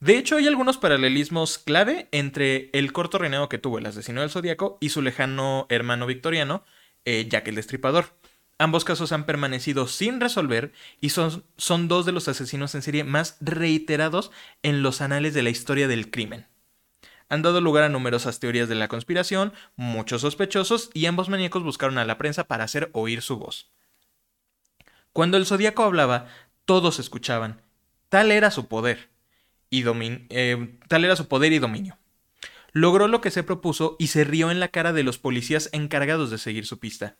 [0.00, 4.30] De hecho, hay algunos paralelismos clave entre el corto reinado que tuvo el asesino del
[4.30, 6.64] zodiaco y su lejano hermano victoriano,
[7.04, 8.06] eh, Jack el Destripador.
[8.56, 10.72] Ambos casos han permanecido sin resolver
[11.02, 14.30] y son, son dos de los asesinos en serie más reiterados
[14.62, 16.46] en los anales de la historia del crimen.
[17.28, 21.98] Han dado lugar a numerosas teorías de la conspiración, muchos sospechosos y ambos maníacos buscaron
[21.98, 23.70] a la prensa para hacer oír su voz.
[25.12, 26.26] Cuando el zodiaco hablaba,
[26.64, 27.60] todos escuchaban.
[28.08, 29.10] Tal era su poder
[29.70, 29.84] y
[30.30, 31.96] eh, tal era su poder y dominio.
[32.72, 36.30] Logró lo que se propuso y se rió en la cara de los policías encargados
[36.30, 37.16] de seguir su pista.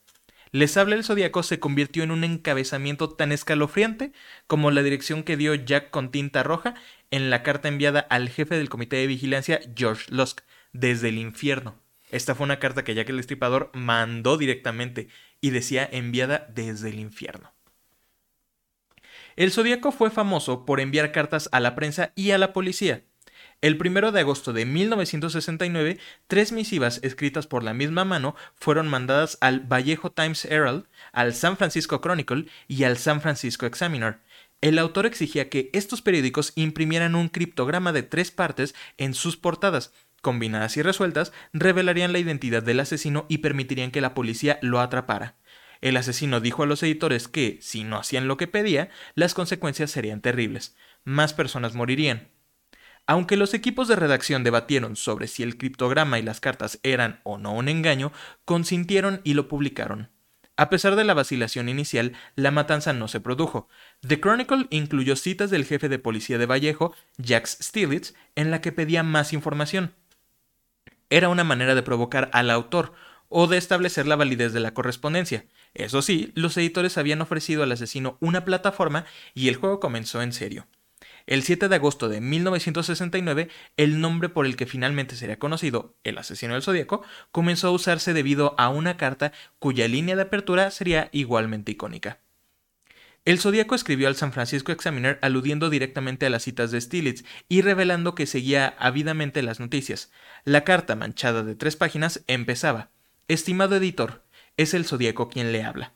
[0.53, 4.13] Les habla el Zodíaco se convirtió en un encabezamiento tan escalofriante
[4.49, 6.75] como la dirección que dio Jack con tinta roja
[7.13, 10.41] en la carta enviada al jefe del comité de vigilancia, George Lusk,
[10.73, 11.81] desde el infierno.
[12.11, 15.09] Esta fue una carta que Jack el Estripador mandó directamente
[15.41, 17.53] y decía enviada desde el infierno.
[19.37, 23.05] El Zodíaco fue famoso por enviar cartas a la prensa y a la policía.
[23.63, 29.37] El 1 de agosto de 1969, tres misivas escritas por la misma mano fueron mandadas
[29.43, 34.21] al Vallejo Times Herald, al San Francisco Chronicle y al San Francisco Examiner.
[34.63, 39.93] El autor exigía que estos periódicos imprimieran un criptograma de tres partes en sus portadas,
[40.23, 45.37] combinadas y resueltas, revelarían la identidad del asesino y permitirían que la policía lo atrapara.
[45.81, 49.91] El asesino dijo a los editores que, si no hacían lo que pedía, las consecuencias
[49.91, 50.77] serían terribles.
[51.05, 52.29] Más personas morirían.
[53.07, 57.39] Aunque los equipos de redacción debatieron sobre si el criptograma y las cartas eran o
[57.39, 58.13] no un engaño,
[58.45, 60.11] consintieron y lo publicaron.
[60.57, 63.69] A pesar de la vacilación inicial, la matanza no se produjo.
[64.07, 68.71] The Chronicle incluyó citas del jefe de policía de Vallejo, Jax Stilitz, en la que
[68.71, 69.95] pedía más información.
[71.09, 72.93] Era una manera de provocar al autor
[73.31, 75.47] o de establecer la validez de la correspondencia.
[75.75, 79.05] Eso sí, los editores habían ofrecido al asesino una plataforma
[79.35, 80.67] y el juego comenzó en serio.
[81.27, 86.19] El 7 de agosto de 1969, el nombre por el que finalmente sería conocido, el
[86.19, 91.09] asesino del zodíaco, comenzó a usarse debido a una carta cuya línea de apertura sería
[91.13, 92.19] igualmente icónica.
[93.27, 97.61] El Zodíaco escribió al San Francisco Examiner aludiendo directamente a las citas de Stilitz y
[97.61, 100.11] revelando que seguía ávidamente las noticias.
[100.45, 102.89] La carta, manchada de tres páginas, empezaba:
[103.29, 104.23] Estimado editor,
[104.63, 105.95] es el zodíaco quien le habla.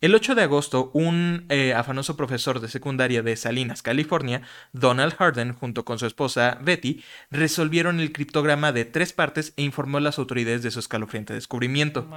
[0.00, 4.40] El 8 de agosto, un eh, afanoso profesor de secundaria de Salinas, California,
[4.72, 9.98] Donald Harden, junto con su esposa Betty, resolvieron el criptograma de tres partes e informó
[9.98, 12.08] a las autoridades de su escalofriante descubrimiento.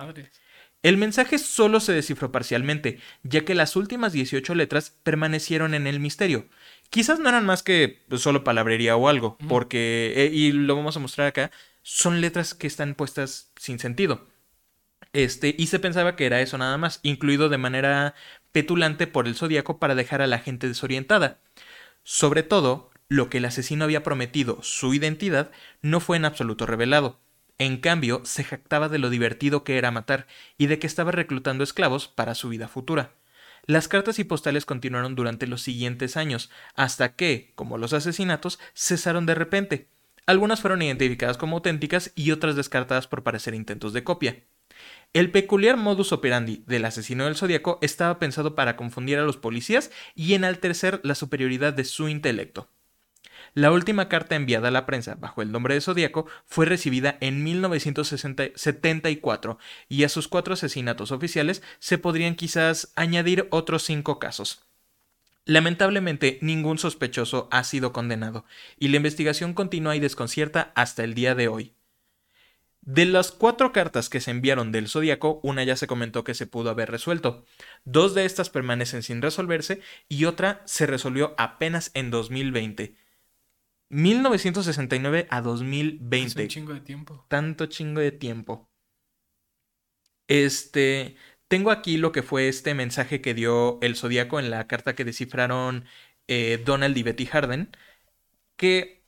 [0.82, 6.00] El mensaje solo se descifró parcialmente, ya que las últimas 18 letras permanecieron en el
[6.00, 6.48] misterio.
[6.90, 10.96] Quizás no eran más que pues, solo palabrería o algo, porque, eh, y lo vamos
[10.96, 11.52] a mostrar acá,
[11.82, 14.28] son letras que están puestas sin sentido.
[15.14, 18.16] Este, y se pensaba que era eso nada más, incluido de manera
[18.52, 21.40] petulante por el zodiaco para dejar a la gente desorientada.
[22.04, 25.52] Sobre todo, lo que el asesino había prometido, su identidad,
[25.82, 27.20] no fue en absoluto revelado.
[27.60, 30.26] En cambio, se jactaba de lo divertido que era matar
[30.58, 33.14] y de que estaba reclutando esclavos para su vida futura.
[33.66, 39.26] Las cartas y postales continuaron durante los siguientes años, hasta que, como los asesinatos, cesaron
[39.28, 39.88] de repente.
[40.26, 44.44] Algunas fueron identificadas como auténticas y otras descartadas por parecer intentos de copia.
[45.14, 49.92] El peculiar modus operandi del asesino del zodiaco estaba pensado para confundir a los policías
[50.16, 52.68] y enaltecer la superioridad de su intelecto.
[53.54, 57.44] La última carta enviada a la prensa bajo el nombre de Zodíaco fue recibida en
[57.44, 64.64] 1974 y a sus cuatro asesinatos oficiales se podrían quizás añadir otros cinco casos.
[65.46, 68.46] Lamentablemente, ningún sospechoso ha sido condenado
[68.80, 71.74] y la investigación continúa y desconcierta hasta el día de hoy.
[72.86, 76.48] De las cuatro cartas que se enviaron del Zodíaco, una ya se comentó que se
[76.48, 77.46] pudo haber resuelto.
[77.86, 79.80] Dos de estas permanecen sin resolverse
[80.10, 82.96] y otra se resolvió apenas en 2020.
[83.88, 86.28] 1969 a 2020.
[86.28, 87.26] Es un chingo de tiempo.
[87.30, 88.70] Tanto chingo de tiempo.
[90.28, 91.16] Este.
[91.48, 95.06] Tengo aquí lo que fue este mensaje que dio el Zodíaco en la carta que
[95.06, 95.86] descifraron
[96.28, 97.70] eh, Donald y Betty Harden.
[98.58, 99.03] Que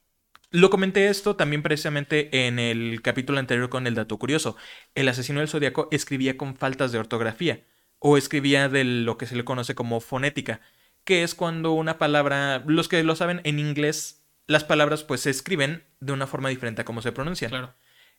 [0.56, 4.56] lo comenté esto también precisamente en el capítulo anterior con el dato curioso.
[4.96, 7.66] El asesino del zodiaco escribía con faltas de ortografía
[8.00, 10.62] o escribía de lo que se le conoce como fonética,
[11.04, 15.30] que es cuando una palabra, los que lo saben en inglés, las palabras pues se
[15.30, 17.50] escriben de una forma diferente a cómo se pronuncian.
[17.50, 17.74] Claro.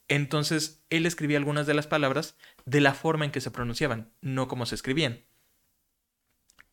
[0.09, 4.47] Entonces, él escribía algunas de las palabras de la forma en que se pronunciaban, no
[4.47, 5.25] como se escribían.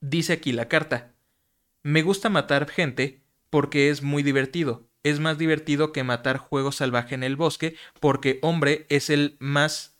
[0.01, 1.13] Dice aquí la carta:
[1.83, 7.15] Me gusta matar gente porque es muy divertido es más divertido que matar juego salvaje
[7.15, 9.97] en el bosque, porque hombre es el más...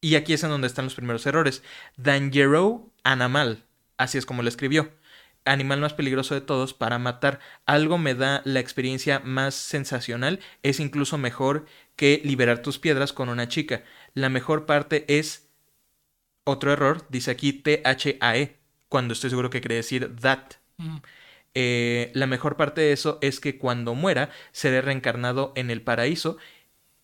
[0.00, 1.62] Y aquí es en donde están los primeros errores.
[1.96, 3.64] Dangerous animal,
[3.98, 4.90] así es como lo escribió.
[5.44, 7.40] Animal más peligroso de todos para matar.
[7.66, 11.66] Algo me da la experiencia más sensacional, es incluso mejor
[11.96, 13.84] que liberar tus piedras con una chica.
[14.14, 15.48] La mejor parte es...
[16.44, 18.56] Otro error, dice aquí T-H-A-E,
[18.88, 20.54] cuando estoy seguro que quiere decir that.
[20.76, 20.96] Mm.
[21.54, 26.38] Eh, la mejor parte de eso es que cuando muera seré reencarnado en el paraíso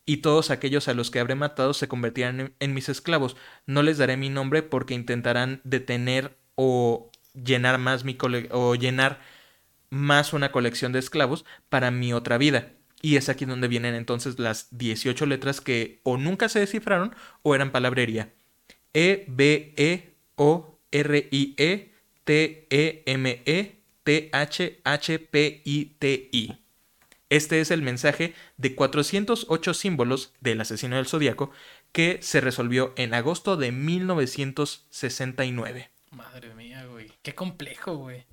[0.06, 3.36] y todos aquellos a los que habré matado se convertirán en, mis esclavos.
[3.66, 8.16] No les daré mi nombre porque intentarán detener o llenar más mi
[8.50, 9.20] o llenar
[9.90, 12.72] más una colección de esclavos para mi otra vida.
[13.02, 17.54] Y es aquí donde vienen entonces las 18 letras que o nunca se descifraron o
[17.54, 18.32] eran palabrería.
[18.94, 21.92] E, B, E, O, R, I, E,
[22.24, 23.77] T, E, M, E,
[24.08, 26.56] T, H, H, P, I, T, I.
[27.28, 31.50] Este es el mensaje de 408 símbolos del asesino del zodiaco
[31.92, 35.90] que se resolvió en agosto de 1969.
[36.10, 37.12] Madre mía, güey.
[37.20, 38.24] Qué complejo, güey.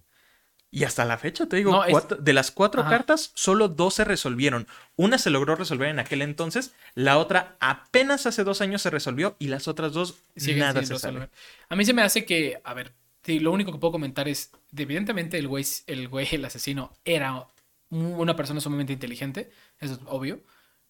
[0.71, 1.83] Y hasta la fecha, te digo,
[2.19, 4.67] de las cuatro cartas, solo dos se resolvieron.
[4.95, 9.35] Una se logró resolver en aquel entonces, la otra apenas hace dos años se resolvió
[9.39, 11.29] y las otras dos nada se resolvió.
[11.67, 12.93] A mí se me hace que, a ver,
[13.27, 17.47] lo único que puedo comentar es, evidentemente el güey, el güey, el asesino, era
[17.89, 19.49] una persona sumamente inteligente,
[19.79, 20.41] eso es obvio.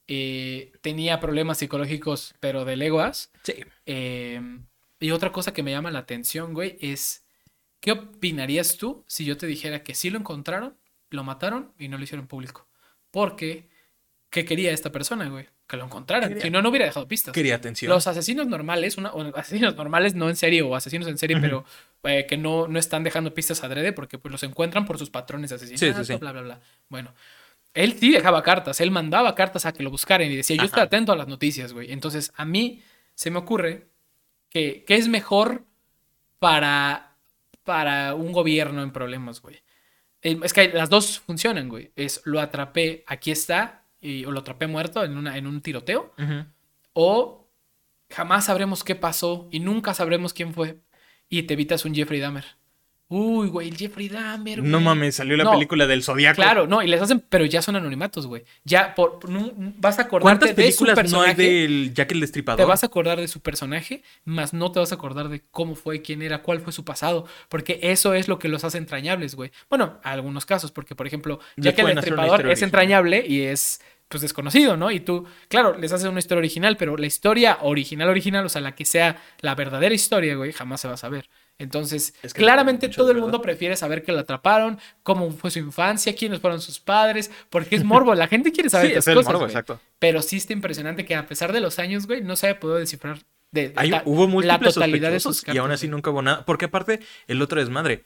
[0.08, 3.32] Eh, tenía problemas psicológicos, pero de leguas.
[3.44, 3.56] Sí.
[3.86, 4.42] Eh,
[5.00, 7.26] y otra cosa que me llama la atención, güey, es
[7.86, 10.76] ¿Qué opinarías tú si yo te dijera que sí lo encontraron,
[11.12, 12.68] lo mataron y no lo hicieron público?
[13.12, 13.70] Porque,
[14.32, 15.48] ¿qué quería esta persona, güey?
[15.68, 16.39] Que lo encontraran.
[16.39, 17.34] si no, no hubiera dejado pistas.
[17.34, 17.89] Quería atención.
[17.89, 21.66] Los asesinos normales, una, asesinos normales no en serie o asesinos en serie, pero
[22.03, 25.49] eh, que no, no están dejando pistas adrede porque pues, los encuentran por sus patrones
[25.49, 26.59] de asesinato, bla, bla, bla.
[26.89, 27.13] Bueno,
[27.74, 30.84] él sí dejaba cartas, él mandaba cartas a que lo buscaran y decía, yo estoy
[30.84, 31.91] atento a las noticias, güey.
[31.91, 32.84] Entonces, a mí
[33.16, 33.88] se me ocurre
[34.49, 35.63] que, que es mejor
[36.38, 37.16] para
[37.66, 39.61] para un gobierno en problemas, güey.
[40.22, 41.91] Eh, es que las dos funcionan, güey.
[41.97, 46.14] Es lo atrapé, aquí está, y, o lo atrapé muerto en, una, en un tiroteo.
[46.93, 47.49] O
[48.10, 50.80] jamás sabremos qué pasó y nunca sabremos quién fue.
[51.30, 52.45] Y te evitas un Jeffrey Dahmer.
[53.08, 54.72] Uy, güey, el Jeffrey Dahmer, güey.
[54.72, 56.38] No mames, salió la película del Zodíaco.
[56.38, 58.43] Claro, no, y les hacen, pero ya son anonimatos, güey.
[58.64, 59.20] Ya por,
[59.78, 61.12] vas a acordarte de su personaje.
[61.12, 62.58] no hay del Jack el Destripador?
[62.58, 65.76] Te vas a acordar de su personaje, más no te vas a acordar de cómo
[65.76, 69.36] fue, quién era, cuál fue su pasado, porque eso es lo que los hace entrañables,
[69.36, 69.51] güey.
[69.70, 74.78] Bueno, algunos casos, porque por ejemplo, Jack el Destripador es entrañable y es pues desconocido,
[74.78, 74.91] ¿no?
[74.91, 78.62] Y tú, claro, les haces una historia original, pero la historia original, original, o sea,
[78.62, 81.30] la que sea la verdadera historia, güey, jamás se va a saber.
[81.58, 86.41] Entonces, claramente todo el mundo prefiere saber que lo atraparon, cómo fue su infancia, quiénes
[86.41, 88.14] fueron sus padres, porque es morbo.
[88.14, 89.80] La gente quiere saber sí, es el morbo, exacto.
[89.97, 92.78] Pero sí está impresionante que a pesar de los años, güey, no se haya podido
[92.78, 93.20] descifrar
[93.51, 96.45] de, hubo la totalidad de sus cartas, y aún así nunca hubo nada.
[96.45, 98.03] Porque aparte, el otro es madre.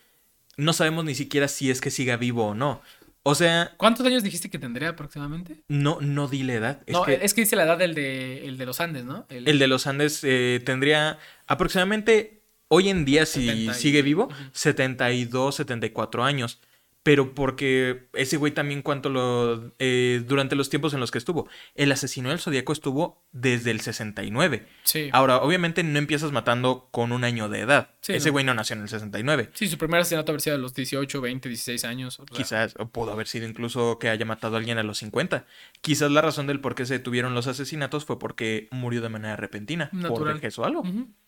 [0.55, 2.81] No sabemos ni siquiera si es que siga vivo o no.
[3.23, 3.73] O sea.
[3.77, 5.63] ¿Cuántos años dijiste que tendría aproximadamente?
[5.67, 6.83] No, no di la edad.
[6.87, 9.25] no, es que dice la edad del de, el de los Andes, ¿no?
[9.29, 16.23] El, de los Andes eh, tendría aproximadamente hoy en día, si sigue vivo, 72, 74
[16.23, 16.61] años.
[17.01, 19.73] Pero porque ese güey también, cuánto lo.
[19.79, 21.47] Eh, durante los tiempos en los que estuvo.
[21.75, 24.67] El asesino del zodiaco estuvo desde el 69.
[24.83, 25.09] Sí.
[25.13, 27.91] Ahora, obviamente no empiezas matando con un año de edad.
[28.07, 28.53] ese güey no.
[28.53, 29.49] nació en el 69.
[29.53, 32.21] Sí, su primer asesinato habría sido a los 18, 20, 16 años.
[32.31, 35.45] Quizás, o pudo haber sido incluso que haya matado a alguien a los 50.
[35.81, 39.37] Quizás la razón del por qué se detuvieron los asesinatos fue porque murió de manera
[39.37, 39.89] repentina.
[39.93, 40.39] Natural.
[40.39, 40.83] Por o algo.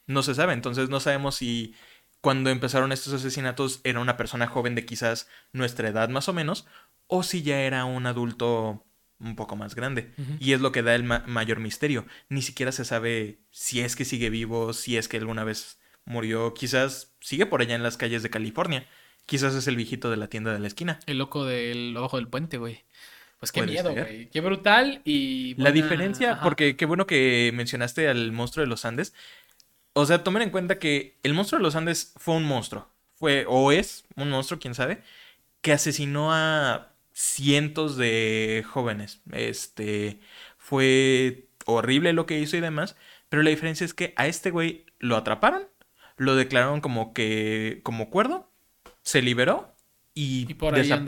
[0.07, 1.76] No se sabe, entonces no sabemos si
[2.22, 6.65] cuando empezaron estos asesinatos era una persona joven de quizás nuestra edad más o menos,
[7.07, 8.86] o si ya era un adulto
[9.19, 10.13] un poco más grande.
[10.39, 12.05] Y es lo que da el mayor misterio.
[12.30, 16.53] Ni siquiera se sabe si es que sigue vivo, si es que alguna vez murió,
[16.53, 18.88] quizás sigue por allá en las calles de California.
[19.26, 20.99] Quizás es el viejito de la tienda de la esquina.
[21.05, 22.84] El loco del ojo del puente, güey.
[23.39, 24.30] Pues qué miedo, güey.
[24.30, 25.55] Qué brutal y...
[25.55, 29.13] La diferencia, porque qué bueno que mencionaste al monstruo de los Andes.
[29.94, 32.88] O sea, tomen en cuenta que el monstruo de los Andes fue un monstruo.
[33.16, 35.04] Fue, o es un monstruo, quién sabe,
[35.62, 39.22] que asesinó a cientos de jóvenes.
[39.32, 40.20] Este,
[40.58, 42.96] fue horrible lo que hizo y demás.
[43.30, 45.68] Pero la diferencia es que a este güey lo atraparon,
[46.18, 48.50] lo declararon como que, como cuerdo,
[49.04, 49.74] se liberó
[50.13, 50.47] y,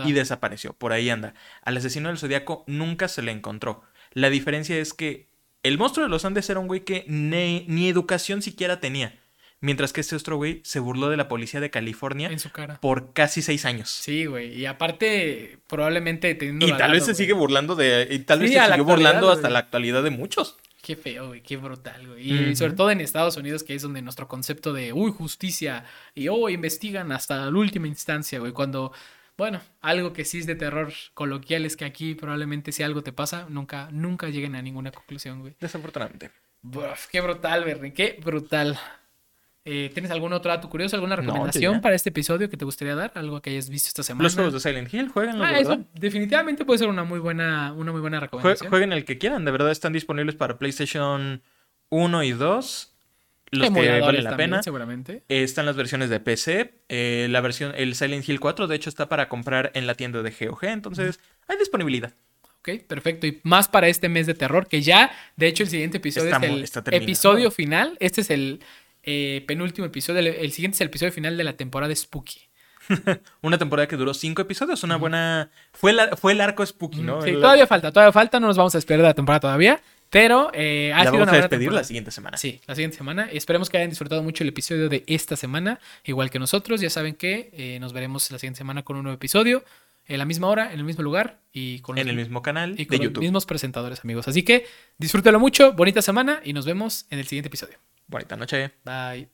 [0.05, 0.73] y desapareció.
[0.73, 1.34] Por ahí anda.
[1.64, 3.84] Al asesino del zodiaco nunca se le encontró.
[4.14, 5.27] La diferencia es que
[5.64, 9.19] el monstruo de los Andes era un güey que ni, educación siquiera tenía.
[9.61, 12.81] Mientras que este otro güey se burló de la policía de California en su cara.
[12.81, 13.90] por casi seis años.
[13.90, 14.53] Sí, güey.
[14.60, 16.68] Y aparte, probablemente teniendo.
[16.68, 18.10] Y tal vez se sigue burlando de.
[18.11, 20.57] Y tal vez se sigue burlando hasta la actualidad de muchos.
[20.81, 21.41] Qué feo, güey.
[21.41, 22.49] Qué brutal, güey.
[22.49, 26.27] Y sobre todo en Estados Unidos, que es donde nuestro concepto de, uy, justicia y,
[26.27, 28.52] oh, investigan hasta la última instancia, güey.
[28.52, 28.91] Cuando
[29.38, 33.14] bueno, algo que sí es de terror coloquial es que aquí probablemente si algo te
[33.14, 35.55] pasa, nunca, nunca lleguen a ninguna conclusión, güey.
[35.60, 36.31] Desafortunadamente.
[37.11, 38.80] qué brutal, Berry, qué brutal.
[39.65, 43.14] Eh, ¿Tienes algún otro dato curioso, alguna recomendación para este episodio que te gustaría dar?
[43.15, 44.23] Algo que hayas visto esta semana.
[44.23, 47.93] Los juegos de Silent Hill, jueguen ah, eso definitivamente puede ser una muy buena, una
[47.93, 48.69] muy buena recomendación.
[48.69, 51.41] Jueguen el que quieran, de verdad están disponibles para PlayStation
[51.89, 52.92] 1 y 2
[53.57, 54.63] los que valen la pena.
[54.63, 55.23] Seguramente.
[55.27, 56.73] están las versiones de PC.
[56.89, 60.21] Eh, la versión, el Silent Hill 4, de hecho, está para comprar en la tienda
[60.21, 60.65] de GOG.
[60.65, 62.13] Entonces, hay disponibilidad.
[62.59, 63.27] Ok, perfecto.
[63.27, 66.41] Y más para este mes de terror, que ya, de hecho, el siguiente episodio es
[66.41, 67.97] el episodio final.
[67.99, 68.61] Este es el
[69.03, 70.19] eh, penúltimo episodio.
[70.19, 72.39] El, siguiente es el episodio final de la temporada Spooky.
[73.41, 75.51] una temporada que duró cinco episodios, una buena...
[75.73, 77.21] Fue, fue el arco Spooky, ¿no?
[77.21, 79.81] Sí, todavía falta, todavía falta, no nos vamos a despedir de la temporada todavía,
[80.14, 82.38] pero eh, ha sido vamos a despedir la siguiente semana.
[82.38, 83.27] Sí, la siguiente semana.
[83.31, 86.80] Esperemos que hayan disfrutado mucho el episodio de esta semana, igual que nosotros.
[86.81, 89.64] Ya saben que eh, nos veremos la siguiente semana con un nuevo episodio,
[90.06, 92.85] en la misma hora, en el mismo lugar y con en el mismo canal y
[92.85, 94.27] con los mismos presentadores, amigos.
[94.27, 94.68] Así que
[94.99, 97.80] disfrútelo mucho, bonita semana y nos vemos en el siguiente episodio.
[98.06, 98.69] Bonita noche.
[98.85, 99.32] Bye.